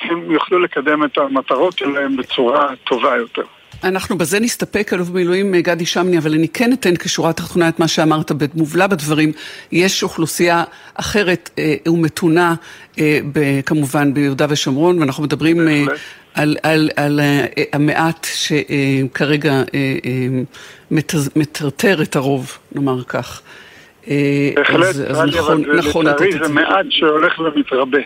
הם 0.00 0.30
יוכלו 0.30 0.58
לקדם 0.58 1.04
את 1.04 1.18
המטרות 1.18 1.78
שלהם 1.78 2.16
בצורה 2.16 2.68
טובה 2.84 3.16
יותר. 3.16 3.42
אנחנו 3.84 4.18
בזה 4.18 4.40
נסתפק, 4.40 4.90
אלוף 4.92 5.08
במילואים 5.08 5.54
גדי 5.56 5.86
שמני, 5.86 6.18
אבל 6.18 6.34
אני 6.34 6.48
כן 6.48 6.72
אתן 6.72 6.96
כשורה 6.96 7.32
תחתונה 7.32 7.68
את 7.68 7.80
מה 7.80 7.88
שאמרת 7.88 8.32
במובלע 8.32 8.86
בדברים. 8.86 9.32
יש 9.72 10.02
אוכלוסייה 10.02 10.64
אחרת 10.94 11.50
אה, 11.58 11.74
ומתונה, 11.86 12.54
אה, 12.98 13.18
ב, 13.32 13.60
כמובן, 13.66 14.14
ביהודה 14.14 14.46
ושומרון, 14.48 14.98
ואנחנו 14.98 15.22
מדברים 15.22 15.68
אה, 15.68 15.84
על, 16.34 16.56
על, 16.62 16.90
על 16.96 17.20
אה, 17.20 17.46
המעט 17.72 18.26
שכרגע 18.34 19.52
אה, 19.52 19.62
אה, 19.74 20.98
מטרטר 21.36 22.02
את 22.02 22.16
הרוב, 22.16 22.58
נאמר 22.72 23.02
כך. 23.04 23.42
אה, 24.08 24.50
בהחלט, 24.56 24.88
אז, 24.88 25.04
אז 25.08 25.22
נכון, 25.36 25.64
נכון, 25.76 26.06
לצערי 26.06 26.32
זה 26.32 26.48
מעט 26.48 26.86
שהולך 26.90 27.38
ומתרבה. 27.38 27.98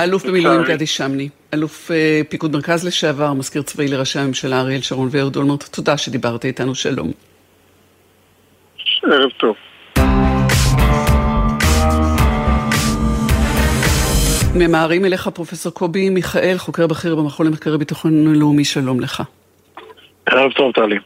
אלוף 0.00 0.26
במילואים 0.26 0.62
גדי 0.62 0.86
שמני, 0.86 1.28
אלוף 1.54 1.90
אה, 1.90 2.20
פיקוד 2.28 2.52
מרכז 2.52 2.86
לשעבר, 2.86 3.32
מזכיר 3.32 3.62
צבאי 3.62 3.88
לראשי 3.88 4.18
הממשלה 4.18 4.60
אריאל 4.60 4.80
שרון 4.80 5.08
ואהוד 5.10 5.36
אולמרט, 5.36 5.62
תודה 5.62 5.96
שדיברת 5.96 6.44
איתנו, 6.44 6.74
שלום. 6.74 7.12
ערב 9.02 9.30
טוב. 9.30 9.56
ממהרים 14.54 15.04
אליך 15.04 15.28
פרופסור 15.28 15.72
קובי 15.72 16.10
מיכאל, 16.10 16.58
חוקר 16.58 16.86
בכיר 16.86 17.14
במכון 17.14 17.46
למחקרי 17.46 17.78
ביטחון 17.78 18.34
לאומי, 18.34 18.64
שלום 18.64 19.00
לך. 19.00 19.22
ערב 20.26 20.52
טוב, 20.52 20.72
טלי. 20.72 20.96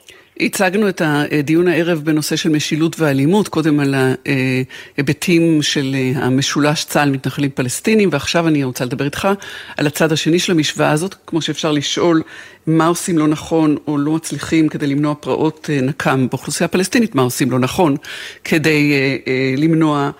הצגנו 0.40 0.88
את 0.88 1.02
הדיון 1.04 1.68
הערב 1.68 2.00
בנושא 2.04 2.36
של 2.36 2.48
משילות 2.48 3.00
ואלימות, 3.00 3.48
קודם 3.48 3.80
על 3.80 3.94
ההיבטים 3.94 5.62
של 5.62 5.96
המשולש 6.14 6.84
צה"ל 6.84 7.10
מתנחלים 7.10 7.50
פלסטינים, 7.54 8.08
ועכשיו 8.12 8.48
אני 8.48 8.64
רוצה 8.64 8.84
לדבר 8.84 9.04
איתך 9.04 9.28
על 9.76 9.86
הצד 9.86 10.12
השני 10.12 10.38
של 10.38 10.52
המשוואה 10.52 10.90
הזאת, 10.90 11.14
כמו 11.26 11.42
שאפשר 11.42 11.72
לשאול 11.72 12.22
מה 12.66 12.86
עושים 12.86 13.18
לא 13.18 13.28
נכון 13.28 13.76
או 13.86 13.98
לא 13.98 14.12
מצליחים 14.12 14.68
כדי 14.68 14.86
למנוע 14.86 15.14
פרעות 15.14 15.70
נקם 15.82 16.26
באוכלוסייה 16.30 16.64
הפלסטינית, 16.64 17.14
מה 17.14 17.22
עושים 17.22 17.50
לא 17.50 17.58
נכון 17.58 17.96
כדי 18.44 18.92
למנוע 19.56 20.10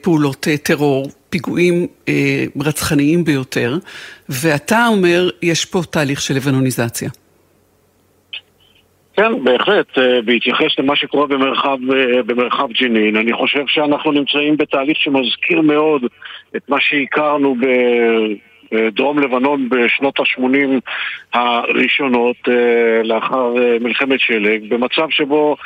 פעולות 0.00 0.46
טרור. 0.62 1.10
פיגועים 1.34 1.86
אה, 2.08 2.44
רצחניים 2.60 3.24
ביותר, 3.24 3.78
ואתה 4.28 4.86
אומר, 4.86 5.30
יש 5.42 5.64
פה 5.64 5.82
תהליך 5.90 6.20
של 6.20 6.34
לבנוניזציה. 6.34 7.10
כן, 9.16 9.44
בהחלט. 9.44 9.98
אה, 9.98 10.22
בהתייחס 10.22 10.78
למה 10.78 10.96
שקורה 10.96 11.26
במרחב, 11.26 11.78
אה, 11.94 12.22
במרחב 12.22 12.72
ג'נין, 12.72 13.16
אני 13.16 13.32
חושב 13.32 13.66
שאנחנו 13.66 14.12
נמצאים 14.12 14.56
בתהליך 14.56 14.98
שמזכיר 14.98 15.60
מאוד 15.60 16.02
את 16.56 16.68
מה 16.68 16.80
שהכרנו 16.80 17.56
בדרום 18.72 19.18
לבנון 19.18 19.68
בשנות 19.68 20.20
ה-80 20.20 20.80
הראשונות, 21.32 22.36
אה, 22.48 23.02
לאחר 23.02 23.54
מלחמת 23.80 24.20
שלג, 24.20 24.68
במצב 24.68 25.10
שבו 25.10 25.56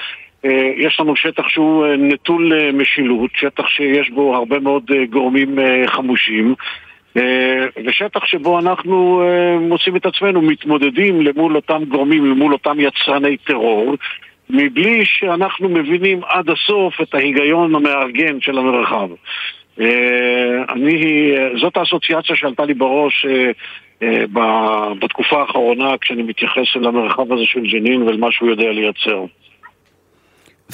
יש 0.77 1.01
לנו 1.01 1.17
שטח 1.17 1.49
שהוא 1.49 1.87
נטול 1.99 2.71
משילות, 2.73 3.31
שטח 3.35 3.69
שיש 3.69 4.11
בו 4.11 4.37
הרבה 4.37 4.59
מאוד 4.59 4.91
גורמים 5.11 5.59
חמושים 5.87 6.55
ושטח 7.87 8.25
שבו 8.25 8.59
אנחנו 8.59 9.23
אה, 9.23 9.59
מוצאים 9.59 9.97
את 9.97 10.07
עצמנו 10.07 10.43
מתמודדים 10.43 11.21
למול 11.21 11.57
אותם 11.57 11.85
גורמים, 11.85 12.27
למול 12.27 12.53
אותם 12.53 12.81
יצרני 12.81 13.37
טרור, 13.37 13.95
מבלי 14.51 15.05
שאנחנו 15.05 15.69
מבינים 15.69 16.21
עד 16.29 16.51
הסוף 16.51 17.01
את 17.01 17.15
ההיגיון 17.15 17.75
המארגן 17.75 18.41
של 18.41 18.59
המרחב. 18.59 19.09
אה, 19.81 20.63
אני, 20.69 21.33
זאת 21.61 21.77
האסוציאציה 21.77 22.37
שעלתה 22.37 22.65
לי 22.65 22.75
בראש 22.75 23.27
בתקופה 25.01 25.41
האחרונה 25.41 25.99
כשאני 26.01 26.23
מתייחס 26.23 26.77
אל 26.77 26.87
המרחב 26.87 27.33
הזה 27.33 27.45
של 27.45 27.61
ג'נין 27.61 28.03
ולמה 28.03 28.33
שהוא 28.33 28.51
יודע 28.51 28.73
לייצר. 28.73 29.25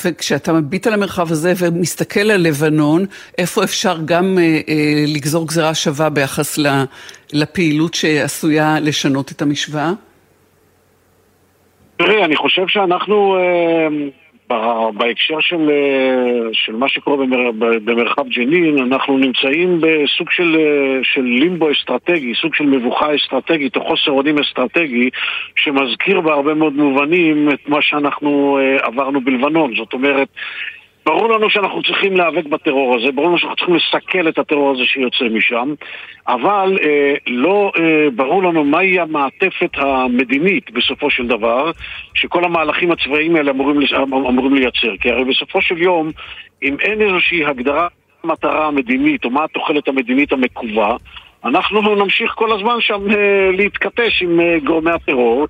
וכשאתה 0.05 0.53
מביט 0.53 0.87
על 0.87 0.95
המרחב 0.95 1.33
הזה 1.33 1.53
ומסתכל 1.59 2.31
על 2.31 2.41
לבנון, 2.41 3.05
איפה 3.39 3.65
אפשר 3.65 3.97
גם 4.05 4.39
אה, 4.39 4.61
אה, 4.69 5.05
לגזור 5.07 5.47
גזירה 5.49 5.75
שווה 5.75 6.11
ביחס 6.11 6.59
לפעילות 7.33 7.95
שעשויה 7.95 8.81
לשנות 8.81 9.33
את 9.33 9.43
המשוואה? 9.43 9.93
תראי, 11.97 12.25
אני 12.25 12.37
חושב 12.37 12.65
שאנחנו... 12.69 13.37
אה... 13.37 14.24
בהקשר 14.95 15.41
של, 15.41 15.71
אה, 15.71 16.49
של 16.53 16.77
מה 16.77 16.89
שקורה 16.89 17.17
במר, 17.17 17.51
במרחב 17.85 18.29
ג'נין, 18.29 18.79
אנחנו 18.79 19.19
נמצאים 19.19 19.81
בסוג 19.81 20.31
של, 20.31 20.57
אה, 20.57 20.99
של 21.03 21.23
לימבו 21.23 21.73
אסטרטגי, 21.73 22.35
סוג 22.35 22.55
של 22.55 22.65
מבוכה 22.65 23.15
אסטרטגית 23.15 23.77
או 23.77 23.85
חוסר 23.85 24.11
אונים 24.11 24.39
אסטרטגי, 24.39 25.11
שמזכיר 25.57 26.21
בהרבה 26.21 26.55
מאוד 26.55 26.73
מובנים 26.73 27.49
את 27.49 27.69
מה 27.69 27.83
שאנחנו 27.83 28.59
אה, 28.59 28.87
עברנו 28.87 29.21
בלבנון. 29.21 29.75
זאת 29.77 29.93
אומרת, 29.93 30.29
ברור 31.07 31.29
לנו 31.29 31.51
שאנחנו 31.51 31.83
צריכים 31.83 32.17
להיאבק 32.17 32.47
בטרור 32.47 32.97
הזה, 32.97 33.13
ברור 33.13 33.29
לנו 33.29 33.39
שאנחנו 33.39 33.57
צריכים 33.57 33.75
לסכל 33.75 34.29
את 34.29 34.39
הטרור 34.39 34.71
הזה 34.71 34.85
שיוצא 34.85 35.25
משם, 35.25 35.75
אבל 36.29 36.79
אה, 36.83 37.15
לא 37.27 37.73
אה, 37.79 38.11
ברור 38.11 38.43
לנו 38.43 38.65
מהי 38.65 39.01
המעטפת 39.01 39.71
המדינית 39.75 40.71
בסופו 40.71 41.11
של 41.11 41.27
דבר, 41.27 41.71
שכל 42.15 42.45
המהלכים 42.45 42.93
הצבאיים 42.93 43.37
האלה 43.37 43.51
אמורים, 43.51 43.81
אמורים 44.13 44.55
לייצר. 44.55 44.97
כי 45.01 45.11
הרי 45.11 45.25
בסופו 45.25 45.63
של 45.63 45.83
יום, 45.83 46.11
אם 46.63 46.77
אין 46.81 47.03
איזושהי 47.03 47.45
הגדרה 47.45 47.89
מטרה 48.25 48.67
המדינית 48.67 49.25
או 49.25 49.31
מה 49.31 49.45
התוחלת 49.45 49.89
המדינית 49.89 50.33
המקווה, 50.33 50.97
אנחנו 51.45 51.95
נמשיך 51.95 52.33
כל 52.35 52.53
הזמן 52.53 52.81
שם 52.81 53.11
אה, 53.11 53.51
להתכתש 53.53 54.23
עם 54.23 54.41
אה, 54.41 54.59
גורמי 54.65 54.91
הטרור, 54.91 55.47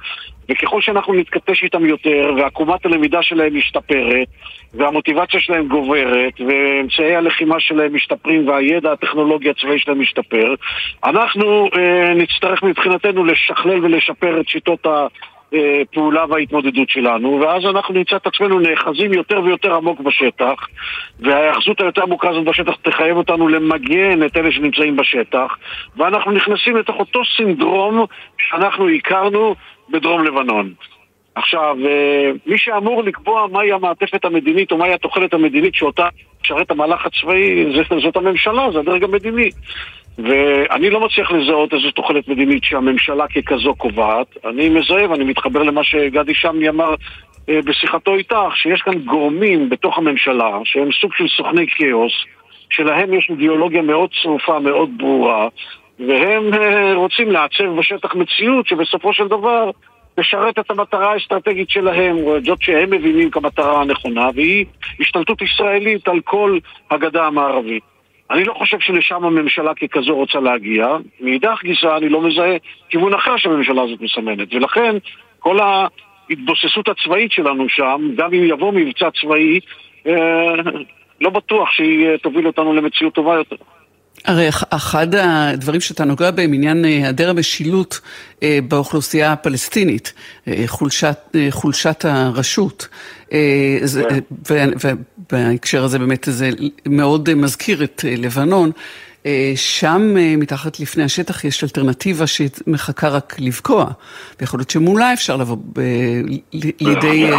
וככל 0.50 0.80
שאנחנו 0.80 1.14
נתכתש 1.14 1.62
איתם 1.62 1.86
יותר, 1.86 2.32
ועקומת 2.36 2.86
הלמידה 2.86 3.22
שלהם 3.22 3.56
משתפרת, 3.56 4.28
והמוטיבציה 4.74 5.40
שלהם 5.40 5.68
גוברת, 5.68 6.40
ואמצעי 6.40 7.16
הלחימה 7.16 7.60
שלהם 7.60 7.94
משתפרים, 7.94 8.48
והידע 8.48 8.92
הטכנולוגי 8.92 9.50
הצבאי 9.50 9.78
שלהם 9.78 10.00
משתפר, 10.00 10.54
אנחנו 11.04 11.68
אה, 11.76 12.14
נצטרך 12.14 12.62
מבחינתנו 12.62 13.24
לשכלל 13.24 13.84
ולשפר 13.84 14.40
את 14.40 14.48
שיטות 14.48 14.86
ה... 14.86 15.06
הפעולה 15.52 16.24
וההתמודדות 16.28 16.90
שלנו, 16.90 17.40
ואז 17.40 17.64
אנחנו 17.64 17.94
נמצא 17.94 18.16
את 18.16 18.26
עצמנו 18.26 18.58
נאחזים 18.58 19.12
יותר 19.12 19.40
ויותר 19.44 19.74
עמוק 19.74 20.00
בשטח, 20.00 20.68
וההאחזות 21.20 21.80
היותר 21.80 22.02
עמוקה 22.02 22.28
הזאת 22.28 22.44
בשטח 22.44 22.74
תחייב 22.82 23.16
אותנו 23.16 23.48
למגן 23.48 24.26
את 24.26 24.36
אלה 24.36 24.52
שנמצאים 24.52 24.96
בשטח, 24.96 25.56
ואנחנו 25.96 26.32
נכנסים 26.32 26.76
לתוך 26.76 26.96
אותו 26.96 27.20
סינדרום 27.36 28.06
שאנחנו 28.38 28.88
הכרנו 28.88 29.54
בדרום 29.90 30.24
לבנון. 30.24 30.72
עכשיו, 31.34 31.76
אה, 31.86 32.30
מי 32.46 32.58
שאמור 32.58 33.02
לקבוע 33.02 33.46
מהי 33.46 33.72
המעטפת 33.72 34.24
המדינית 34.24 34.72
או 34.72 34.78
מהי 34.78 34.94
התוחלת 34.94 35.34
המדינית 35.34 35.74
שאותה 35.74 36.08
משרת 36.42 36.70
המהלך 36.70 37.06
הצבאי, 37.06 37.72
זאת 38.02 38.16
הממשלה, 38.16 38.72
זה 38.72 38.78
הדרג 38.78 39.04
המדיני. 39.04 39.50
ואני 40.18 40.90
לא 40.90 41.00
מצליח 41.00 41.32
לזהות 41.32 41.74
איזו 41.74 41.90
תוחלת 41.90 42.28
מדינית 42.28 42.64
שהממשלה 42.64 43.24
ככזו 43.28 43.74
קובעת. 43.74 44.26
אני 44.44 44.68
מזהה 44.68 45.10
ואני 45.10 45.24
מתחבר 45.24 45.62
למה 45.62 45.84
שגדי 45.84 46.34
שמני 46.34 46.68
אמר 46.68 46.94
אה, 47.48 47.60
בשיחתו 47.64 48.14
איתך, 48.14 48.36
שיש 48.54 48.82
כאן 48.82 48.98
גורמים 48.98 49.68
בתוך 49.68 49.98
הממשלה 49.98 50.58
שהם 50.64 50.88
סוג 51.00 51.14
של 51.14 51.28
סוכני 51.36 51.66
כאוס, 51.76 52.12
שלהם 52.70 53.14
יש 53.14 53.26
אידיאולוגיה 53.30 53.82
מאוד 53.82 54.10
צרופה, 54.22 54.58
מאוד 54.58 54.90
ברורה, 54.96 55.48
והם 55.98 56.54
אה, 56.54 56.94
רוצים 56.94 57.30
לעצב 57.30 57.64
בשטח 57.78 58.14
מציאות 58.14 58.66
שבסופו 58.66 59.12
של 59.12 59.28
דבר 59.28 59.70
תשרת 60.20 60.58
את 60.58 60.70
המטרה 60.70 61.12
האסטרטגית 61.12 61.70
שלהם, 61.70 62.16
זאת 62.44 62.62
שהם 62.62 62.90
מבינים 62.90 63.30
כמטרה 63.30 63.80
הנכונה, 63.80 64.28
והיא 64.34 64.66
השתלטות 65.00 65.42
ישראלית 65.42 66.08
על 66.08 66.20
כל 66.20 66.58
הגדה 66.90 67.26
המערבית. 67.26 67.93
אני 68.30 68.44
לא 68.44 68.54
חושב 68.54 68.80
שלשם 68.80 69.24
הממשלה 69.24 69.74
ככזו 69.74 70.14
רוצה 70.14 70.40
להגיע. 70.40 70.86
מאידך 71.20 71.60
גיסא 71.62 71.96
אני 71.96 72.08
לא 72.08 72.20
מזהה 72.22 72.56
כיוון 72.88 73.14
אחר 73.14 73.36
שהממשלה 73.36 73.82
הזאת 73.82 74.00
מסמנת. 74.00 74.54
ולכן 74.54 74.96
כל 75.38 75.58
ההתבוססות 75.60 76.88
הצבאית 76.88 77.32
שלנו 77.32 77.68
שם, 77.68 78.10
גם 78.16 78.34
אם 78.34 78.44
יבוא 78.44 78.72
מבצע 78.72 79.08
צבאי, 79.20 79.60
אה, 80.06 80.54
לא 81.20 81.30
בטוח 81.30 81.72
שהיא 81.72 82.06
אה, 82.06 82.18
תוביל 82.18 82.46
אותנו 82.46 82.74
למציאות 82.74 83.14
טובה 83.14 83.34
יותר. 83.34 83.56
הרי 84.24 84.48
אחד 84.70 85.14
הדברים 85.14 85.80
שאתה 85.80 86.04
נוגע 86.04 86.30
בהם, 86.30 86.52
עניין 86.52 86.84
אה, 86.84 86.90
היעדר 86.90 87.30
המשילות 87.30 88.00
אה, 88.42 88.58
באוכלוסייה 88.68 89.32
הפלסטינית, 89.32 90.12
אה, 90.48 90.62
חולשת, 90.66 91.36
חולשת 91.50 92.04
הרשות. 92.04 92.88
כן. 94.44 94.70
ובהקשר 95.30 95.84
הזה 95.84 95.98
באמת 95.98 96.28
זה 96.30 96.50
מאוד 96.86 97.34
מזכיר 97.34 97.84
את 97.84 98.04
לבנון. 98.08 98.70
אה, 99.26 99.52
שם 99.56 100.16
אה, 100.16 100.34
מתחת 100.36 100.80
לפני 100.80 101.02
השטח 101.02 101.44
יש 101.44 101.64
אלטרנטיבה 101.64 102.26
שמחכה 102.26 103.08
רק 103.08 103.36
לבקוע, 103.38 103.86
ויכול 104.40 104.60
להיות 104.60 104.70
שמולה 104.70 105.12
אפשר 105.12 105.36
לבוא 105.36 105.56
ב... 105.72 105.80
לידי 106.52 107.30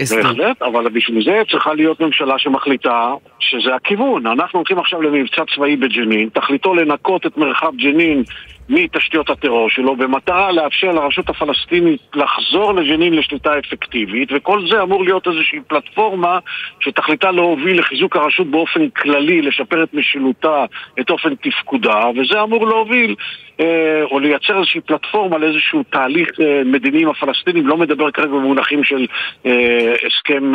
הסדר. 0.00 0.22
בהחלט, 0.22 0.62
אבל 0.62 0.88
בשביל 0.88 1.24
זה 1.24 1.42
צריכה 1.50 1.74
להיות 1.74 2.00
ממשלה 2.00 2.38
שמחליטה 2.38 3.14
שזה 3.38 3.74
הכיוון. 3.74 4.26
אנחנו 4.26 4.58
הולכים 4.58 4.78
עכשיו 4.78 5.02
למבצע 5.02 5.42
צבאי 5.54 5.76
בג'נין, 5.76 6.28
תכליתו 6.28 6.74
לנקות 6.74 7.26
את 7.26 7.36
מרחב 7.36 7.72
ג'נין 7.76 8.22
מתשתיות 8.68 9.30
הטרור 9.30 9.70
שלו 9.70 9.96
במטרה 9.96 10.52
לאפשר 10.52 10.92
לרשות 10.92 11.28
הפלסטינית 11.28 12.00
לחזור 12.14 12.74
לג'נין 12.74 13.14
לשליטה 13.14 13.58
אפקטיבית 13.58 14.28
וכל 14.32 14.68
זה 14.70 14.82
אמור 14.82 15.04
להיות 15.04 15.26
איזושהי 15.26 15.60
פלטפורמה 15.66 16.38
שתכליתה 16.80 17.30
להוביל 17.30 17.78
לחיזוק 17.78 18.16
הרשות 18.16 18.46
באופן 18.46 18.88
כללי, 18.88 19.42
לשפר 19.42 19.82
את 19.82 19.94
משילותה, 19.94 20.64
את 21.00 21.10
אופן 21.10 21.34
תפקודה 21.34 22.00
וזה 22.16 22.42
אמור 22.42 22.66
להוביל 22.66 23.14
אה, 23.60 24.02
או 24.10 24.18
לייצר 24.18 24.56
איזושהי 24.56 24.80
פלטפורמה 24.80 25.38
לאיזשהו 25.38 25.82
תהליך 25.90 26.28
אה, 26.40 26.62
מדיני 26.64 27.02
עם 27.02 27.08
הפלסטינים, 27.08 27.66
לא 27.66 27.76
מדבר 27.76 28.10
כרגע 28.10 28.28
במונחים 28.28 28.84
של 28.84 29.06
אה, 29.46 29.94
הסכם 30.06 30.52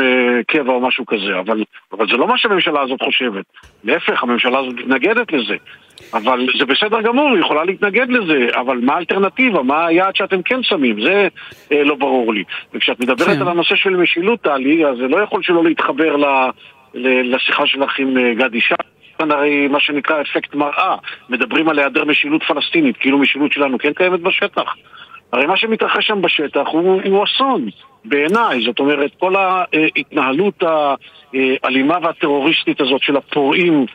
קבע 0.48 0.74
או 0.74 0.82
משהו 0.82 1.06
כזה, 1.06 1.40
אבל, 1.40 1.64
אבל 1.92 2.08
זה 2.08 2.18
לא 2.18 2.28
מה 2.28 2.38
שהממשלה 2.38 2.82
הזאת 2.82 3.00
חושבת. 3.04 3.46
להפך, 3.84 4.24
הממשלה 4.24 4.60
הזאת 4.60 4.74
מתנגדת 4.74 5.32
לזה. 5.32 5.56
אבל 6.14 6.48
זה 6.60 6.66
בסדר 6.66 7.02
גמור, 7.02 7.32
היא 7.32 7.40
יכולה 7.40 7.64
להתנגד 7.64 8.10
לזה, 8.10 8.48
אבל 8.56 8.78
מה 8.78 8.94
האלטרנטיבה? 8.94 9.64
מה 9.64 9.86
היעד 9.86 10.16
שאתם 10.16 10.42
כן 10.42 10.64
שמים? 10.64 11.02
זה 11.02 11.28
אה, 11.72 11.84
לא 11.84 11.96
ברור 11.96 12.34
לי. 12.34 12.44
וכשאת 12.74 13.00
מדברת 13.00 13.28
כן. 13.28 13.42
על 13.42 13.48
הנושא 13.48 13.76
של 13.76 13.90
משילות, 13.90 14.42
טלי, 14.42 14.86
אז 14.86 14.98
זה 14.98 15.08
לא 15.08 15.18
יכול 15.24 15.44
שלא 15.44 15.64
להתחבר 15.64 16.16
ל, 16.16 16.26
ל, 16.94 17.36
לשיחה 17.36 17.68
שלך 17.68 18.00
עם 18.00 18.34
גדי 18.34 18.62
שם. 18.62 18.76
כאן 19.18 19.32
הרי 19.32 19.68
מה 19.68 19.80
שנקרא 19.80 20.22
אפקט 20.22 20.56
מראה, 20.56 20.96
מדברים 21.30 21.70
על 21.70 21.80
היעדר 21.80 22.06
משילות 22.06 22.44
פלסטינית, 22.44 22.98
כאילו 22.98 23.18
משילות 23.18 23.52
שלנו 23.52 23.78
כן 23.78 23.94
קיימת 23.94 24.20
בשטח. 24.20 24.76
הרי 25.34 25.46
מה 25.46 25.58
שמתרחש 25.58 26.08
שם 26.08 26.22
בשטח 26.22 26.68
הוא, 26.72 27.02
הוא 27.06 27.24
אסון 27.24 27.70
בעיניי, 28.06 28.62
זאת 28.66 28.80
אומרת 28.80 29.12
כל 29.20 29.36
ההתנהלות 29.36 30.64
האלימה 31.34 31.98
והטרוריסטית 32.02 32.82
הזאת 32.82 33.02
של 33.02 33.18
הפורעים 33.18 33.86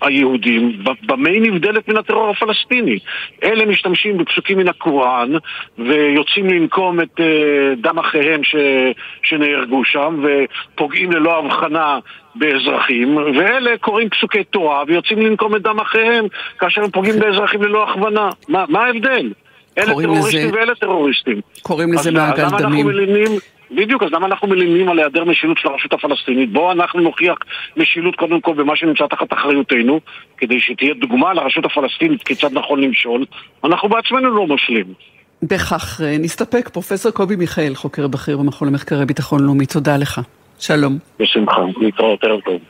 היהודים, 0.00 0.72
במה 1.06 1.28
היא 1.28 1.42
נבדלת 1.42 1.88
מן 1.88 1.96
הטרור 1.96 2.30
הפלסטיני? 2.30 2.98
אלה 3.44 3.66
משתמשים 3.66 4.18
בפסוקים 4.18 4.58
מן 4.58 4.68
הקוראן 4.68 5.32
ויוצאים 5.78 6.46
לנקום 6.46 7.00
את 7.00 7.20
אה, 7.20 7.74
דם 7.76 7.98
אחיהם 7.98 8.44
ש, 8.44 8.56
שנהרגו 9.22 9.84
שם 9.84 10.24
ופוגעים 10.24 11.12
ללא 11.12 11.38
הבחנה 11.38 11.98
באזרחים, 12.34 13.16
ואלה 13.16 13.78
קוראים 13.78 14.10
פסוקי 14.10 14.44
תורה 14.44 14.82
ויוצאים 14.86 15.18
לנקום 15.18 15.56
את 15.56 15.62
דם 15.62 15.80
אחיהם 15.80 16.26
כאשר 16.58 16.84
הם 16.84 16.90
פוגעים 16.90 17.18
באזרחים 17.18 17.62
ללא 17.62 17.90
הכוונה. 17.90 18.30
מה, 18.48 18.64
מה 18.68 18.80
ההבדל? 18.80 19.32
אלה 19.78 19.92
טרוריסטים 20.02 20.48
לזה... 20.48 20.58
ואלה 20.58 20.74
טרוריסטים. 20.74 21.40
קוראים 21.62 21.92
לזה 21.92 22.10
מעגל 22.10 22.48
דמים. 22.58 22.86
מלינים, 22.86 23.38
בדיוק, 23.70 24.02
אז 24.02 24.12
למה 24.12 24.26
אנחנו 24.26 24.48
מלינים 24.48 24.88
על 24.88 24.98
היעדר 24.98 25.24
משילות 25.24 25.58
של 25.58 25.68
הרשות 25.68 25.92
הפלסטינית? 25.92 26.52
בואו 26.52 26.72
אנחנו 26.72 27.00
נוכיח 27.00 27.36
משילות 27.76 28.16
קודם 28.16 28.40
כל 28.40 28.54
במה 28.54 28.76
שנמצא 28.76 29.06
תחת 29.06 29.32
אחריותנו, 29.32 30.00
כדי 30.36 30.60
שתהיה 30.60 30.94
דוגמה 30.94 31.34
לרשות 31.34 31.64
הפלסטינית 31.64 32.22
כיצד 32.22 32.52
נכון 32.52 32.80
למשול. 32.80 33.24
אנחנו 33.64 33.88
בעצמנו 33.88 34.30
לא 34.30 34.46
משלים. 34.46 34.86
בכך 35.42 36.00
אה, 36.04 36.16
נסתפק. 36.18 36.68
פרופסור 36.68 37.12
קובי 37.12 37.36
מיכאל, 37.36 37.74
חוקר 37.74 38.08
בכיר 38.08 38.38
במכון 38.38 38.68
למחקרי 38.68 39.06
ביטחון 39.06 39.44
לאומי, 39.44 39.66
תודה 39.66 39.96
לך. 39.96 40.20
שלום. 40.58 40.98
בשמחה, 41.20 41.62
להתראות, 41.80 42.24
ערב 42.24 42.40
טוב. 42.40 42.60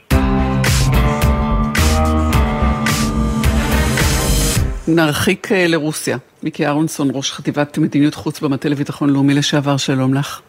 נרחיק 4.88 5.52
אה, 5.52 5.66
לרוסיה. 5.68 6.16
מיקי 6.42 6.66
אהרונסון, 6.66 7.08
ראש 7.12 7.32
חטיבת 7.32 7.78
מדיניות 7.78 8.14
חוץ 8.14 8.40
במטה 8.40 8.68
לביטחון 8.68 9.10
לאומי 9.10 9.34
לשעבר, 9.34 9.76
שלום 9.76 10.14
לך. 10.14 10.40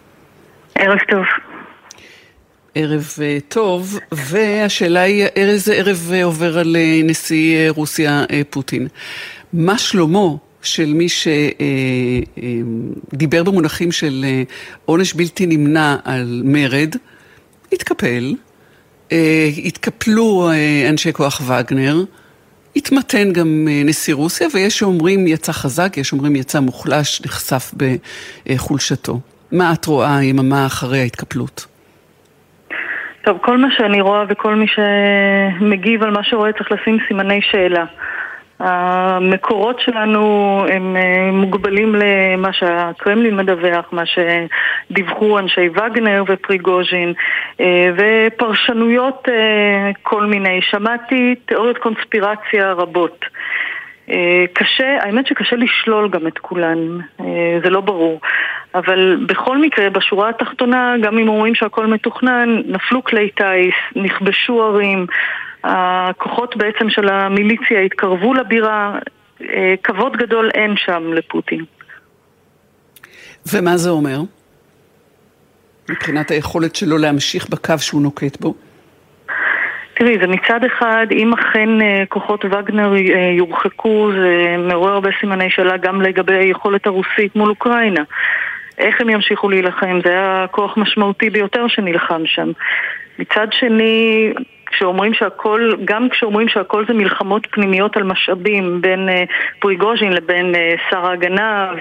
ערב 0.75 0.97
טוב. 1.09 1.25
ערב 2.75 3.07
אה, 3.21 3.37
טוב, 3.47 3.99
והשאלה 4.11 5.01
היא 5.01 5.25
איזה 5.35 5.73
ערב 5.73 6.11
אה, 6.13 6.23
עובר 6.23 6.59
על 6.59 6.75
נשיא 7.03 7.69
רוסיה 7.69 8.23
פוטין. 8.49 8.87
מה 9.53 9.77
שלומו 9.77 10.39
של 10.61 10.93
מי 10.93 11.07
שדיבר 13.09 13.43
במונחים 13.43 13.91
של 13.91 14.25
עונש 14.85 15.13
בלתי 15.13 15.45
נמנע 15.45 15.95
על 16.03 16.41
מרד, 16.45 16.95
התקפל, 17.71 18.35
התקפלו 19.65 20.49
אנשי 20.89 21.13
כוח 21.13 21.41
וגנר, 21.45 22.03
התמתן 22.75 23.33
גם 23.33 23.67
אה, 23.69 23.81
נשיא 23.85 24.13
רוסיה, 24.13 24.47
ויש 24.53 24.79
שאומרים 24.79 25.27
יצא 25.27 25.51
חזק, 25.51 25.97
יש 25.97 26.07
שאומרים 26.07 26.35
יצא 26.35 26.59
מוחלש, 26.59 27.21
נחשף 27.25 27.71
בחולשתו. 28.47 29.19
מה 29.51 29.73
את 29.73 29.85
רואה 29.85 30.23
יממה 30.23 30.65
אחרי 30.65 30.99
ההתקפלות? 30.99 31.65
טוב, 33.25 33.37
כל 33.41 33.57
מה 33.57 33.67
שאני 33.77 34.01
רואה 34.01 34.23
וכל 34.29 34.55
מי 34.55 34.65
שמגיב 34.67 36.03
על 36.03 36.11
מה 36.11 36.23
שרואה 36.23 36.53
צריך 36.53 36.71
לשים 36.71 36.97
סימני 37.07 37.41
שאלה. 37.41 37.85
המקורות 38.59 39.79
שלנו 39.79 40.65
הם 40.69 40.97
אה, 40.97 41.31
מוגבלים 41.31 41.95
למה 41.95 42.53
שהקרמלין 42.53 43.35
מדווח, 43.35 43.85
מה 43.91 44.03
שדיווחו 44.05 45.39
אנשי 45.39 45.69
וגנר 45.69 46.23
ופריגוז'ין 46.27 47.13
אה, 47.59 47.91
ופרשנויות 47.97 49.27
אה, 49.29 49.91
כל 50.03 50.25
מיני. 50.25 50.59
שמעתי 50.61 51.35
תיאוריות 51.45 51.77
קונספירציה 51.77 52.73
רבות. 52.73 53.25
קשה, 54.53 54.97
האמת 55.01 55.27
שקשה 55.27 55.55
לשלול 55.55 56.09
גם 56.09 56.27
את 56.27 56.37
כולן, 56.37 56.77
זה 57.63 57.69
לא 57.69 57.81
ברור. 57.81 58.19
אבל 58.75 59.25
בכל 59.27 59.57
מקרה, 59.57 59.89
בשורה 59.89 60.29
התחתונה, 60.29 60.95
גם 61.01 61.17
אם 61.17 61.29
אומרים 61.29 61.55
שהכל 61.55 61.87
מתוכנן, 61.87 62.61
נפלו 62.65 63.03
כלי 63.03 63.29
טיס, 63.29 63.75
נכבשו 63.95 64.63
ערים, 64.63 65.05
הכוחות 65.63 66.57
בעצם 66.57 66.89
של 66.89 67.09
המיליציה 67.09 67.81
התקרבו 67.81 68.33
לבירה, 68.33 68.99
אה, 69.41 69.73
כבוד 69.83 70.17
גדול 70.17 70.49
אין 70.53 70.73
שם 70.77 71.13
לפוטין. 71.13 71.65
ומה 73.53 73.77
זה 73.77 73.89
אומר? 73.89 74.19
מבחינת 75.89 76.31
היכולת 76.31 76.75
שלו 76.75 76.97
להמשיך 76.97 77.49
בקו 77.49 77.79
שהוא 77.79 78.01
נוקט 78.01 78.41
בו? 78.41 78.53
תראי, 79.93 80.17
זה 80.21 80.27
מצד 80.27 80.59
אחד, 80.65 81.07
אם 81.11 81.33
אכן 81.33 81.81
אה, 81.81 82.03
כוחות 82.09 82.45
וגנר 82.45 82.93
אה, 82.93 83.31
יורחקו, 83.37 84.11
זה 84.11 84.55
מעורר 84.57 84.93
הרבה 84.93 85.09
סימני 85.19 85.49
שאלה 85.49 85.77
גם 85.77 86.01
לגבי 86.01 86.33
היכולת 86.33 86.87
הרוסית 86.87 87.35
מול 87.35 87.49
אוקראינה. 87.49 88.03
איך 88.77 89.01
הם 89.01 89.09
ימשיכו 89.09 89.49
להילחם? 89.49 89.99
זה 90.05 90.09
היה 90.09 90.45
כוח 90.51 90.77
משמעותי 90.77 91.29
ביותר 91.29 91.67
שנלחם 91.67 92.21
שם. 92.25 92.51
מצד 93.19 93.47
שני, 93.51 94.33
כשאומרים 94.71 95.13
שהכל, 95.13 95.71
גם 95.85 96.09
כשאומרים 96.09 96.47
שהכל 96.47 96.85
זה 96.87 96.93
מלחמות 96.93 97.47
פנימיות 97.51 97.97
על 97.97 98.03
משאבים 98.03 98.81
בין 98.81 99.09
uh, 99.09 99.11
פריגוז'ין 99.59 100.13
לבין 100.13 100.55
uh, 100.55 100.57
שר 100.89 101.05
ההגנה 101.05 101.71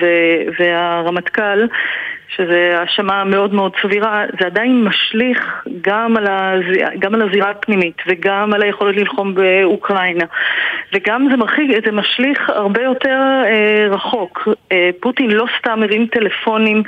והרמטכ"ל, 0.59 1.67
שזו 2.37 2.53
האשמה 2.53 3.25
מאוד 3.25 3.55
מאוד 3.55 3.73
סבירה, 3.83 4.25
זה 4.41 4.47
עדיין 4.47 4.85
משליך 4.85 5.67
גם 5.81 6.17
על, 6.17 6.27
הז... 6.27 6.65
גם 6.99 7.15
על 7.15 7.29
הזירה 7.29 7.51
הפנימית 7.51 8.03
וגם 8.07 8.55
על 8.55 8.63
היכולת 8.63 8.97
ללחום 8.97 9.35
באוקראינה 9.35 10.25
וגם 10.93 11.29
זה, 11.31 11.37
מרחיק, 11.37 11.71
זה 11.87 11.93
משליך 11.93 12.51
הרבה 12.51 12.83
יותר 12.83 13.21
אה, 13.45 13.87
רחוק. 13.91 14.49
אה, 14.73 14.91
פוטין 15.01 15.31
לא 15.31 15.47
סתם 15.59 15.83
הרים 15.83 16.07
טלפונים 16.07 16.83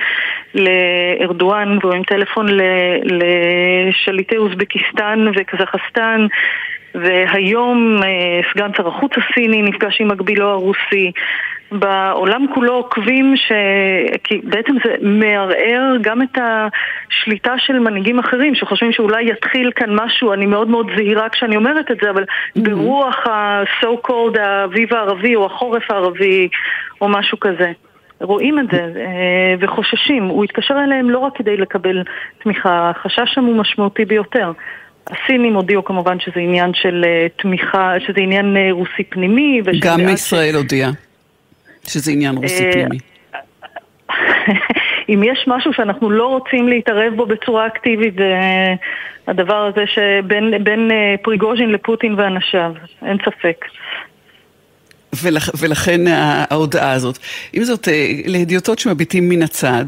לארדואן 0.54 1.78
והוא 1.80 1.92
הרים 1.92 2.02
טלפון 2.02 2.46
לשליטי 3.04 4.36
אוזבקיסטן 4.36 5.26
וקזחסטן 5.36 6.26
והיום 6.94 8.00
אה, 8.02 8.40
סגן 8.52 8.70
שר 8.76 8.88
החוץ 8.88 9.12
הסיני 9.16 9.62
נפגש 9.62 10.00
עם 10.00 10.08
מקבילו 10.08 10.48
הרוסי 10.48 11.12
בעולם 11.72 12.46
כולו 12.54 12.72
עוקבים 12.74 13.36
ש... 13.36 13.52
כי 14.24 14.40
בעצם 14.44 14.72
זה 14.84 14.94
מערער 15.00 15.96
גם 16.00 16.22
את 16.22 16.38
השליטה 16.38 17.54
של 17.58 17.78
מנהיגים 17.78 18.18
אחרים 18.18 18.54
שחושבים 18.54 18.92
שאולי 18.92 19.30
יתחיל 19.30 19.70
כאן 19.76 19.94
משהו, 19.94 20.32
אני 20.32 20.46
מאוד 20.46 20.68
מאוד 20.68 20.86
זהירה 20.96 21.28
כשאני 21.28 21.56
אומרת 21.56 21.90
את 21.90 21.96
זה, 22.02 22.10
אבל 22.10 22.22
mm-hmm. 22.22 22.60
ברוח 22.62 23.26
ה-so 23.26 24.08
called 24.08 24.40
האביב 24.40 24.94
הערבי 24.94 25.36
או 25.36 25.46
החורף 25.46 25.90
הערבי 25.90 26.48
או 27.00 27.08
משהו 27.08 27.40
כזה. 27.40 27.72
רואים 28.20 28.58
את 28.58 28.64
זה 28.72 28.78
אה, 28.78 29.54
וחוששים. 29.60 30.24
הוא 30.24 30.44
התקשר 30.44 30.74
אליהם 30.84 31.10
לא 31.10 31.18
רק 31.18 31.36
כדי 31.36 31.56
לקבל 31.56 32.02
תמיכה, 32.42 32.90
החשש 32.90 33.34
שם 33.34 33.44
הוא 33.44 33.56
משמעותי 33.56 34.04
ביותר. 34.04 34.52
הסינים 35.06 35.54
הודיעו 35.54 35.84
כמובן 35.84 36.20
שזה 36.20 36.40
עניין 36.40 36.70
של 36.74 37.04
אה, 37.06 37.26
תמיכה, 37.42 37.94
שזה 38.06 38.20
עניין 38.20 38.56
אה, 38.56 38.68
רוסי 38.70 39.04
פנימי. 39.08 39.60
גם 39.80 40.00
ישראל 40.08 40.52
ש... 40.52 40.56
הודיעה. 40.56 40.90
שזה 41.86 42.12
עניין 42.12 42.36
רוסי 42.36 42.64
אה, 42.64 42.72
פנימי. 42.72 42.98
אם 45.08 45.22
יש 45.24 45.44
משהו 45.46 45.72
שאנחנו 45.72 46.10
לא 46.10 46.26
רוצים 46.26 46.68
להתערב 46.68 47.14
בו 47.16 47.26
בצורה 47.26 47.66
אקטיבית, 47.66 48.14
זה 48.14 48.34
הדבר 49.26 49.66
הזה 49.66 49.84
שבין 49.86 50.90
אה, 50.90 51.14
פריגוז'ין 51.22 51.70
לפוטין 51.72 52.14
ואנשיו, 52.14 52.72
אין 53.06 53.16
ספק. 53.24 53.64
ולכ, 55.22 55.50
ולכן 55.58 56.06
ההודעה 56.06 56.92
הזאת. 56.92 57.18
עם 57.52 57.64
זאת, 57.64 57.88
אה, 57.88 58.12
להדיוטות 58.26 58.78
שמביטים 58.78 59.28
מן 59.28 59.42
הצד, 59.42 59.84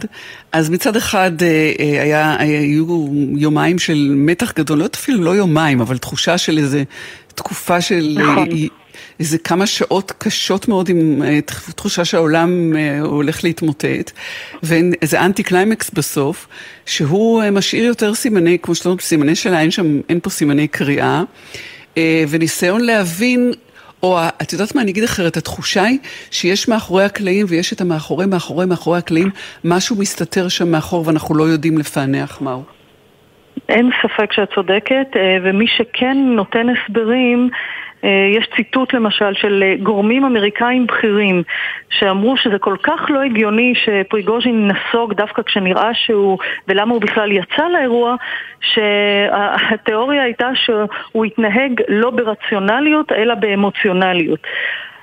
אז 0.52 0.70
מצד 0.70 0.96
אחד 0.96 1.33
היה, 1.78 2.37
היו 2.38 3.07
יומיים 3.37 3.78
של 3.78 4.12
מתח 4.16 4.52
גדול, 4.52 4.78
לא 4.78 4.87
אפילו 4.94 5.22
לא 5.22 5.31
יומיים, 5.31 5.81
אבל 5.81 5.98
תחושה 5.98 6.38
של 6.38 6.59
איזה 6.59 6.83
תקופה 7.35 7.81
של 7.81 8.16
נכון. 8.18 8.48
איזה 9.21 9.38
כמה 9.38 9.67
שעות 9.67 10.12
קשות 10.19 10.69
מאוד 10.69 10.88
עם 10.88 11.23
אה, 11.23 11.41
תחושה 11.75 12.05
שהעולם 12.05 12.77
אה, 12.77 13.01
הולך 13.01 13.45
להתמוטט, 13.45 14.11
ואיזה 14.62 15.21
אנטי 15.21 15.43
קליימקס 15.43 15.91
בסוף, 15.91 16.49
שהוא 16.87 17.43
אה, 17.43 17.51
משאיר 17.51 17.85
יותר 17.85 18.15
סימני, 18.15 18.59
כמו 18.62 18.75
שאתה 18.75 18.88
אומר, 18.88 19.01
סימני 19.01 19.35
שלה, 19.35 19.61
אין 19.61 19.71
שם, 19.71 20.01
אין 20.09 20.21
פה 20.23 20.31
סימני 20.31 20.69
קריאה, 20.69 21.23
וניסיון 22.29 22.81
להבין 22.81 23.53
או 24.03 24.19
את 24.43 24.53
יודעת 24.53 24.75
מה, 24.75 24.83
אני 24.83 24.91
אגיד 24.91 25.05
אחרת, 25.05 25.37
התחושה 25.37 25.85
היא 25.85 25.99
שיש 26.31 26.69
מאחורי 26.69 27.05
הקלעים 27.05 27.47
ויש 27.49 27.73
את 27.73 27.81
המאחורי, 27.81 28.27
מאחורי, 28.27 28.67
מאחורי 28.67 28.99
הקלעים, 28.99 29.31
משהו 29.65 29.97
מסתתר 29.97 30.49
שם 30.49 30.71
מאחור 30.71 31.07
ואנחנו 31.07 31.35
לא 31.35 31.45
יודעים 31.45 31.79
לפענח 31.79 32.41
מהו. 32.41 32.62
אין 33.73 33.91
ספק 34.03 34.33
שאת 34.33 34.55
צודקת, 34.55 35.07
ומי 35.43 35.67
שכן 35.67 36.17
נותן 36.17 36.67
הסברים 36.69 37.51
אה, 38.05 38.27
יש 38.31 38.49
ציטוט 38.57 38.95
למשל 38.95 39.35
של 39.35 39.63
אה, 39.67 39.75
גורמים 39.83 40.25
אמריקאים 40.25 40.87
בכירים 40.87 41.43
שאמרו 41.91 42.37
שזה 42.37 42.59
כל 42.59 42.77
כך 42.83 43.01
לא 43.09 43.23
הגיוני 43.23 43.73
שפריגוז'ין 43.75 44.69
נסוג 44.69 45.15
דווקא 45.15 45.43
כשנראה 45.43 45.95
שהוא, 45.95 46.39
ולמה 46.69 46.93
הוא 46.95 47.01
בכלל 47.01 47.33
יצא 47.33 47.69
לאירוע, 47.69 48.17
שהתיאוריה 48.61 50.23
הייתה 50.23 50.51
שהוא 50.55 51.25
התנהג 51.25 51.81
לא 51.89 52.11
ברציונליות 52.11 53.13
אלא 53.13 53.35
באמוציונליות. 53.35 54.41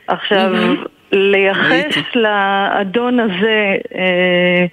עכשיו, 0.07 0.51
mm-hmm. 0.53 0.87
לייחס 1.11 2.15
לאדון 2.15 3.19
הזה 3.19 3.75
אה, 3.95 4.65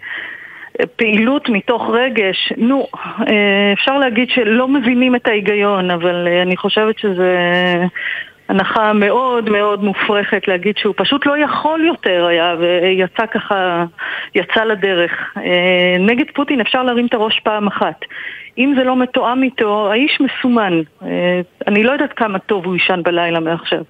פעילות 0.97 1.49
מתוך 1.49 1.91
רגש, 1.93 2.53
נו, 2.57 2.87
אה, 3.29 3.73
אפשר 3.73 3.99
להגיד 3.99 4.31
שלא 4.31 4.69
מבינים 4.69 5.17
את 5.17 5.29
ההיגיון, 5.29 5.91
אבל 5.91 6.29
אה, 6.29 6.43
אני 6.43 6.57
חושבת 6.57 6.99
שזה 6.99 7.37
הנחה 8.49 8.93
מאוד 8.93 9.51
מאוד 9.51 9.85
מופרכת 9.85 10.49
להגיד 10.49 10.79
שהוא 10.79 10.95
פשוט 10.97 11.27
לא 11.27 11.39
יכול 11.39 11.85
יותר 11.85 12.27
היה 12.27 12.55
ויצא 12.59 13.27
ככה, 13.27 13.85
יצא 14.35 14.65
לדרך. 14.65 15.35
אה, 15.37 15.97
נגד 15.99 16.25
פוטין 16.35 16.61
אפשר 16.61 16.83
להרים 16.83 17.07
את 17.07 17.15
הראש 17.15 17.41
פעם 17.41 17.67
אחת. 17.67 18.01
אם 18.59 18.75
זה 18.79 18.85
לא 18.85 18.97
מתואם 18.97 19.42
איתו, 19.42 19.92
האיש 19.92 20.21
מסומן. 20.21 20.73
אה, 21.03 21.09
אני 21.66 21.83
לא 21.83 21.92
יודעת 21.92 22.12
כמה 22.12 22.38
טוב 22.38 22.64
הוא 22.64 22.75
יישן 22.75 23.01
בלילה 23.05 23.40
מעכשיו. 23.40 23.83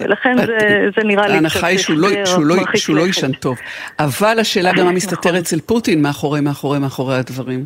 ולכן 0.00 0.36
זה, 0.36 0.88
זה 0.96 1.04
נראה 1.04 1.22
לי 1.22 1.28
קצת 1.28 1.34
ההנחה 1.34 1.66
היא 1.66 1.78
שהוא 1.78 1.96
לא, 1.98 2.08
שהוא 2.24 2.44
לא, 2.44 2.56
שהוא 2.74 2.96
לא 2.96 3.06
יישן 3.06 3.32
טוב. 3.32 3.56
אבל 3.98 4.38
השאלה 4.40 4.72
גם 4.72 4.88
נכון. 4.88 5.34
אצל 5.36 5.60
פוטין 5.60 6.02
מאחורי, 6.02 6.40
מאחורי, 6.40 6.78
מאחורי 6.78 7.16
הדברים. 7.16 7.64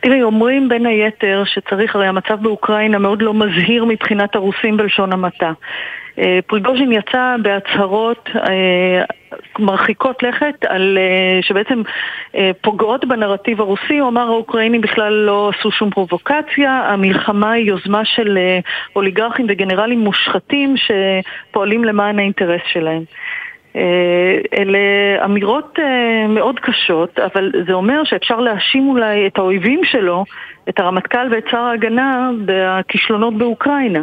תראי, 0.00 0.22
אומרים 0.22 0.68
בין 0.68 0.86
היתר 0.86 1.42
שצריך, 1.46 1.96
הרי 1.96 2.06
המצב 2.06 2.42
באוקראינה 2.42 2.98
מאוד 2.98 3.22
לא 3.22 3.34
מזהיר 3.34 3.84
מבחינת 3.84 4.34
הרוסים 4.34 4.76
בלשון 4.76 5.12
המעטה. 5.12 5.52
אה, 6.18 6.38
פריגוז'ין 6.46 6.92
יצא 6.92 7.36
בהצהרות 7.42 8.28
אה, 8.36 9.04
מרחיקות 9.58 10.22
לכת 10.22 10.64
על, 10.68 10.98
אה, 10.98 11.42
שבעצם 11.42 11.82
פוגעות 12.60 13.04
בנרטיב 13.04 13.60
הרוסי, 13.60 13.98
הוא 13.98 14.08
אמר 14.08 14.26
האוקראינים 14.26 14.80
בכלל 14.80 15.12
לא 15.12 15.50
עשו 15.54 15.70
שום 15.70 15.90
פרובוקציה, 15.90 16.70
המלחמה 16.70 17.52
היא 17.52 17.64
יוזמה 17.64 18.04
של 18.04 18.38
אוליגרכים 18.96 19.46
וגנרלים 19.48 20.00
מושחתים 20.00 20.74
שפועלים 20.76 21.84
למען 21.84 22.18
האינטרס 22.18 22.60
שלהם. 22.72 23.02
אלה 24.58 24.78
אמירות 25.24 25.78
מאוד 26.28 26.60
קשות, 26.60 27.18
אבל 27.18 27.52
זה 27.66 27.72
אומר 27.72 28.04
שאפשר 28.04 28.40
להאשים 28.40 28.88
אולי 28.88 29.26
את 29.26 29.38
האויבים 29.38 29.80
שלו, 29.84 30.24
את 30.68 30.80
הרמטכ"ל 30.80 31.28
ואת 31.30 31.44
שר 31.50 31.58
ההגנה, 31.60 32.30
בכישלונות 32.46 33.38
באוקראינה. 33.38 34.02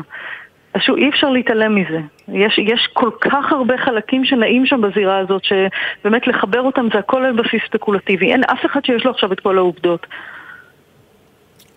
שוב, 0.79 0.97
אי 0.97 1.09
אפשר 1.09 1.29
להתעלם 1.29 1.75
מזה. 1.75 1.99
יש, 2.27 2.57
יש 2.57 2.89
כל 2.93 3.09
כך 3.21 3.51
הרבה 3.51 3.77
חלקים 3.77 4.25
שנעים 4.25 4.65
שם 4.65 4.81
בזירה 4.81 5.17
הזאת, 5.17 5.41
שבאמת 5.43 6.27
לחבר 6.27 6.61
אותם 6.61 6.87
זה 6.93 6.99
הכל 6.99 7.25
על 7.25 7.33
בסיס 7.33 7.61
ספקולטיבי. 7.67 8.31
אין 8.31 8.43
אף 8.43 8.65
אחד 8.65 8.85
שיש 8.85 9.05
לו 9.05 9.11
עכשיו 9.11 9.33
את 9.33 9.39
כל 9.39 9.57
העובדות. 9.57 10.07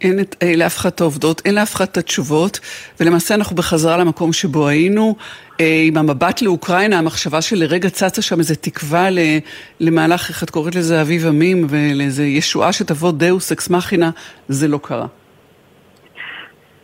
אין 0.00 0.20
את, 0.20 0.36
אה, 0.42 0.52
לאף 0.56 0.76
אחד 0.76 0.88
את 0.88 1.00
העובדות, 1.00 1.42
אין 1.44 1.54
לאף 1.54 1.74
אחד 1.74 1.84
את 1.84 1.96
התשובות, 1.96 2.60
ולמעשה 3.00 3.34
אנחנו 3.34 3.56
בחזרה 3.56 3.96
למקום 3.96 4.32
שבו 4.32 4.68
היינו. 4.68 5.16
אה, 5.60 5.82
עם 5.86 5.96
המבט 5.96 6.42
לאוקראינה, 6.42 6.98
המחשבה 6.98 7.42
שלרגע 7.42 7.90
צצה 7.90 8.22
שם 8.22 8.38
איזה 8.38 8.56
תקווה 8.56 9.08
למהלך, 9.80 10.28
איך 10.28 10.42
את 10.42 10.50
קוראת 10.50 10.74
לזה, 10.74 11.00
אביב 11.00 11.26
עמים, 11.26 11.66
ולאיזה 11.68 12.24
ישועה 12.24 12.72
שתבוא 12.72 13.12
דאוס 13.12 13.52
אקס 13.52 13.70
מכינה, 13.70 14.10
זה 14.48 14.68
לא 14.68 14.78
קרה. 14.82 15.06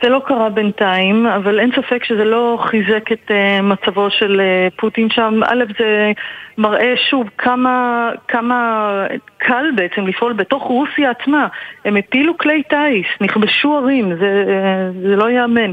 זה 0.02 0.08
לא 0.08 0.22
קרה 0.26 0.48
בינתיים, 0.48 1.26
אבל 1.26 1.60
אין 1.60 1.70
ספק 1.76 2.04
שזה 2.04 2.24
לא 2.24 2.58
חיזק 2.62 3.12
את 3.12 3.30
uh, 3.30 3.62
מצבו 3.62 4.10
של 4.10 4.40
uh, 4.40 4.80
פוטין 4.80 5.10
שם. 5.10 5.40
א', 5.46 5.64
זה 5.78 6.12
מראה 6.58 6.94
שוב 7.10 7.28
כמה, 7.38 8.10
כמה 8.28 8.90
קל 9.38 9.64
בעצם 9.76 10.06
לפעול 10.06 10.32
בתוך 10.32 10.62
רוסיה 10.62 11.10
עצמה. 11.10 11.48
הם 11.84 11.96
הפילו 11.96 12.38
כלי 12.38 12.62
טיס, 12.62 13.06
נכבשו 13.20 13.76
ערים, 13.76 14.16
זה, 14.16 14.44
uh, 14.46 15.08
זה 15.08 15.16
לא 15.16 15.30
ייאמן. 15.30 15.72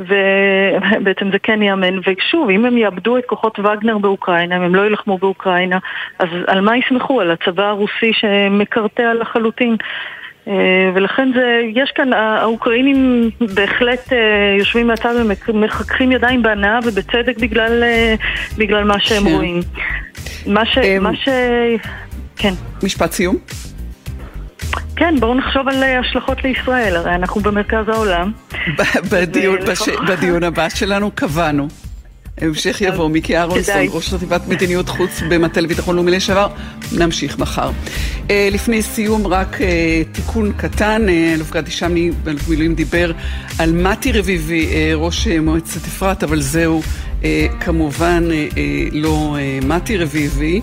ובעצם 0.00 1.30
זה 1.32 1.38
כן 1.42 1.62
ייאמן. 1.62 1.98
ושוב, 1.98 2.50
אם 2.50 2.64
הם 2.64 2.78
יאבדו 2.78 3.18
את 3.18 3.24
כוחות 3.26 3.58
וגנר 3.58 3.98
באוקראינה, 3.98 4.56
אם 4.56 4.62
הם 4.62 4.74
לא 4.74 4.82
יילחמו 4.82 5.18
באוקראינה, 5.18 5.78
אז 6.18 6.28
על 6.46 6.60
מה 6.60 6.76
יסמכו? 6.76 7.20
על 7.20 7.30
הצבא 7.30 7.64
הרוסי 7.64 8.12
שמקרטע 8.12 9.14
לחלוטין. 9.14 9.76
אה, 10.48 10.54
ולכן 10.94 11.28
זה, 11.34 11.60
יש 11.74 11.92
כאן, 11.94 12.12
האוקראינים 12.12 13.30
בהחלט 13.54 14.12
אה, 14.12 14.18
יושבים 14.58 14.86
מהצד 14.86 15.14
ומחככים 15.48 16.12
ידיים 16.12 16.42
בהנאה 16.42 16.78
ובצדק 16.84 17.38
בגלל, 17.40 17.82
אה, 17.82 18.14
בגלל 18.58 18.84
מה 18.84 19.00
שהם 19.00 19.24
כן. 19.24 19.30
רואים. 19.34 19.60
מה 20.46 20.66
ש... 20.66 20.78
אמ, 20.78 21.02
מה 21.02 21.16
ש... 21.16 21.28
כן. 22.36 22.54
משפט 22.82 23.12
סיום. 23.12 23.36
כן, 24.96 25.14
בואו 25.20 25.34
נחשוב 25.34 25.68
על 25.68 25.82
השלכות 25.82 26.44
לישראל, 26.44 26.96
הרי 26.96 27.14
אנחנו 27.14 27.40
במרכז 27.40 27.88
העולם. 27.88 28.32
בדיון, 29.12 29.58
בש... 29.68 29.88
בדיון 29.88 30.42
הבא 30.42 30.68
שלנו 30.68 31.10
קבענו. 31.10 31.68
המשך 32.40 32.80
יבוא, 32.80 33.08
מיקי 33.08 33.36
אהרונסון, 33.36 33.74
ראש 33.90 34.08
חטיבת 34.14 34.48
מדיניות 34.48 34.88
חוץ 34.88 35.22
במטה 35.28 35.60
לביטחון 35.60 35.96
לאומי 35.96 36.10
לשעבר. 36.10 36.48
נמשיך 36.92 37.38
מחר. 37.38 37.70
אה, 38.30 38.48
לפני 38.52 38.82
סיום, 38.82 39.26
רק 39.26 39.62
אה, 39.62 40.02
תיקון 40.12 40.52
קטן, 40.56 41.08
אה, 41.08 41.34
אלוף 41.34 41.50
גדי 41.50 41.70
שמני, 41.70 42.10
אלוף 42.26 42.48
מילואים, 42.48 42.74
דיבר 42.74 43.12
על 43.58 43.72
מתי 43.72 44.12
רביבי, 44.12 44.68
ראש 44.94 45.28
מועצת 45.28 45.84
אפרת, 45.86 46.22
אבל 46.22 46.40
זהו 46.40 46.82
כמובן 47.60 48.28
לא 48.92 49.36
מתי 49.62 49.96
רביבי. 49.96 50.60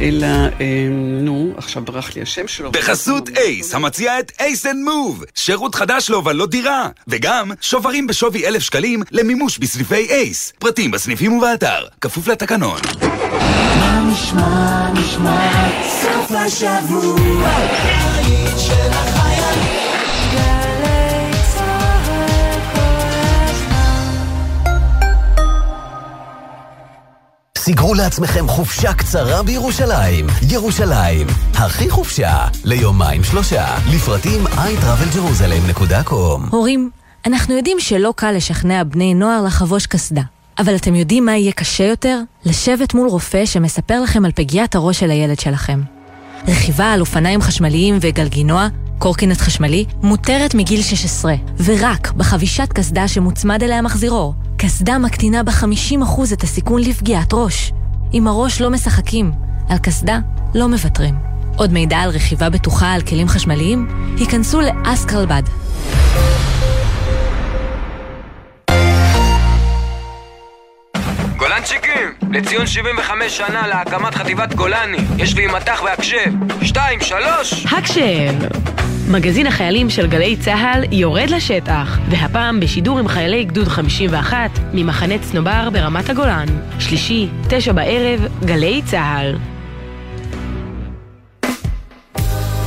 אלא, 0.00 0.26
אה, 0.26 0.88
נו, 1.20 1.54
עכשיו 1.56 1.82
ברח 1.84 2.16
לי 2.16 2.22
השם 2.22 2.48
שלו. 2.48 2.72
בחסות 2.72 3.28
ACE, 3.28 3.74
המציע 3.74 4.20
את 4.20 4.32
ACE 4.40 4.66
and 4.66 4.84
Move. 4.84 5.24
שירות 5.34 5.74
חדש 5.74 6.10
להובלות 6.10 6.50
דירה. 6.50 6.88
וגם 7.08 7.50
שוברים 7.60 8.06
בשווי 8.06 8.46
אלף 8.46 8.62
שקלים 8.62 9.02
למימוש 9.10 9.58
בסניפי 9.58 9.94
ACE. 10.10 10.52
פרטים 10.58 10.90
בסניפים 10.90 11.32
ובאתר. 11.32 11.86
כפוף 12.00 12.28
לתקנון. 12.28 12.80
מה 13.80 14.10
נשמע, 14.12 14.92
נשמע, 14.92 15.50
סוף 16.02 16.32
השבוע. 16.32 18.17
סגרו 27.68 27.94
לעצמכם 27.94 28.48
חופשה 28.48 28.94
קצרה 28.94 29.42
בירושלים. 29.42 30.26
ירושלים, 30.50 31.26
הכי 31.54 31.90
חופשה, 31.90 32.46
ליומיים 32.64 33.24
שלושה. 33.24 33.66
לפרטים 33.94 34.46
iTravelJerusalem.com 34.46 36.50
הורים, 36.50 36.90
אנחנו 37.26 37.56
יודעים 37.56 37.80
שלא 37.80 38.12
קל 38.16 38.32
לשכנע 38.32 38.84
בני 38.84 39.14
נוער 39.14 39.42
לחבוש 39.42 39.86
קסדה. 39.86 40.22
אבל 40.58 40.76
אתם 40.76 40.94
יודעים 40.94 41.24
מה 41.24 41.36
יהיה 41.36 41.52
קשה 41.52 41.84
יותר? 41.84 42.20
לשבת 42.44 42.94
מול 42.94 43.08
רופא 43.08 43.46
שמספר 43.46 44.00
לכם 44.00 44.24
על 44.24 44.30
פגיעת 44.34 44.74
הראש 44.74 45.00
של 45.00 45.10
הילד 45.10 45.40
שלכם. 45.40 45.80
רכיבה 46.48 46.92
על 46.92 47.00
אופניים 47.00 47.42
חשמליים 47.42 47.98
וגלגינוע, 48.00 48.68
קורקינט 48.98 49.40
חשמלי, 49.40 49.84
מותרת 50.02 50.54
מגיל 50.54 50.82
16, 50.82 51.34
ורק 51.64 52.12
בחבישת 52.12 52.72
קסדה 52.72 53.08
שמוצמד 53.08 53.62
אליה 53.62 53.82
מחזירור. 53.82 54.34
קסדה 54.56 54.98
מקטינה 54.98 55.42
ב-50% 55.42 56.32
את 56.32 56.42
הסיכון 56.42 56.82
לפגיעת 56.82 57.28
ראש. 57.32 57.72
עם 58.12 58.26
הראש 58.26 58.60
לא 58.60 58.70
משחקים, 58.70 59.32
על 59.68 59.78
קסדה 59.78 60.18
לא 60.54 60.68
מוותרים. 60.68 61.14
עוד 61.56 61.72
מידע 61.72 61.96
על 61.96 62.10
רכיבה 62.10 62.50
בטוחה 62.50 62.92
על 62.92 63.02
כלים 63.02 63.28
חשמליים? 63.28 63.88
היכנסו 64.18 64.60
לאסקרלבד. 64.60 65.42
גולנצ'יקים, 71.36 72.14
לציון 72.30 72.66
75 72.66 73.36
שנה 73.36 73.66
להקמת 73.66 74.14
חטיבת 74.14 74.54
גולני, 74.54 74.98
יש 75.18 75.34
לי 75.34 75.46
מטח 75.46 75.82
והקשב. 75.84 76.32
שתיים, 76.62 77.00
שלוש! 77.00 77.66
הקשב! 77.66 78.77
מגזין 79.10 79.46
החיילים 79.46 79.90
של 79.90 80.06
גלי 80.06 80.36
צה"ל 80.36 80.84
יורד 80.92 81.30
לשטח, 81.30 81.98
והפעם 82.10 82.60
בשידור 82.60 82.98
עם 82.98 83.08
חיילי 83.08 83.44
גדוד 83.44 83.68
51 83.68 84.50
ממחנה 84.72 85.14
צנובר 85.18 85.70
ברמת 85.70 86.10
הגולן. 86.10 86.46
שלישי, 86.78 87.28
תשע 87.48 87.72
בערב, 87.72 88.20
גלי 88.44 88.82
צה"ל. 88.84 89.36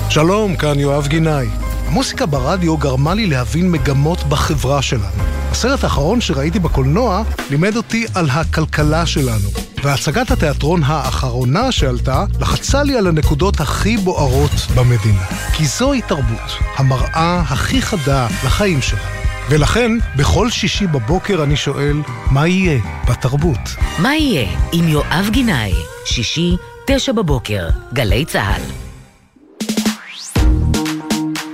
שלום, 0.10 0.56
כאן 0.56 0.80
יואב 0.80 1.08
גינאי. 1.08 1.48
המוסיקה 1.88 2.26
ברדיו 2.26 2.78
גרמה 2.78 3.14
לי 3.14 3.28
להבין 3.28 3.72
מגמות 3.72 4.24
בחברה 4.24 4.82
שלנו. 4.82 5.24
הסרט 5.52 5.84
האחרון 5.84 6.22
שראיתי 6.22 6.60
בקולנוע 6.60 7.24
לימד 7.50 7.76
אותי 7.76 8.06
על 8.16 8.30
הכלכלה 8.30 9.06
שלנו. 9.06 9.71
והצגת 9.84 10.32
התיאטרון 10.32 10.82
האחרונה 10.86 11.72
שעלתה 11.72 12.26
לחצה 12.39 12.84
לי 12.84 12.98
על 12.98 13.08
הנקודות 13.08 13.60
הכי 13.60 13.98
בוערות 13.98 14.52
במדינה. 14.76 15.26
כי 15.54 15.65
זוהי 15.65 16.02
תרבות, 16.02 16.58
המראה 16.78 17.41
הכי 17.50 17.82
חדה 17.82 18.28
לחיים 18.46 18.82
שלנו. 18.82 19.02
ולכן, 19.50 19.91
בכל 20.15 20.50
שישי 20.50 20.88
בבוקר 20.88 21.44
אני 21.44 21.56
שואל, 21.56 21.98
מה 22.32 22.48
יהיה 22.48 22.80
בתרבות? 23.10 23.76
מה 24.00 24.15
יהיה 24.15 24.50
עם 24.72 24.88
יואב 24.88 25.30
גינאי? 25.32 25.74
שישי, 26.06 26.56
תשע 26.88 27.12
בבוקר, 27.12 27.70
גלי 27.94 28.26
צה"ל. 28.26 28.62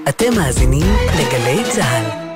אתם 0.09 0.35
מאזינים 0.35 0.95
לגלי 1.13 1.63
צה"ל. 1.71 2.26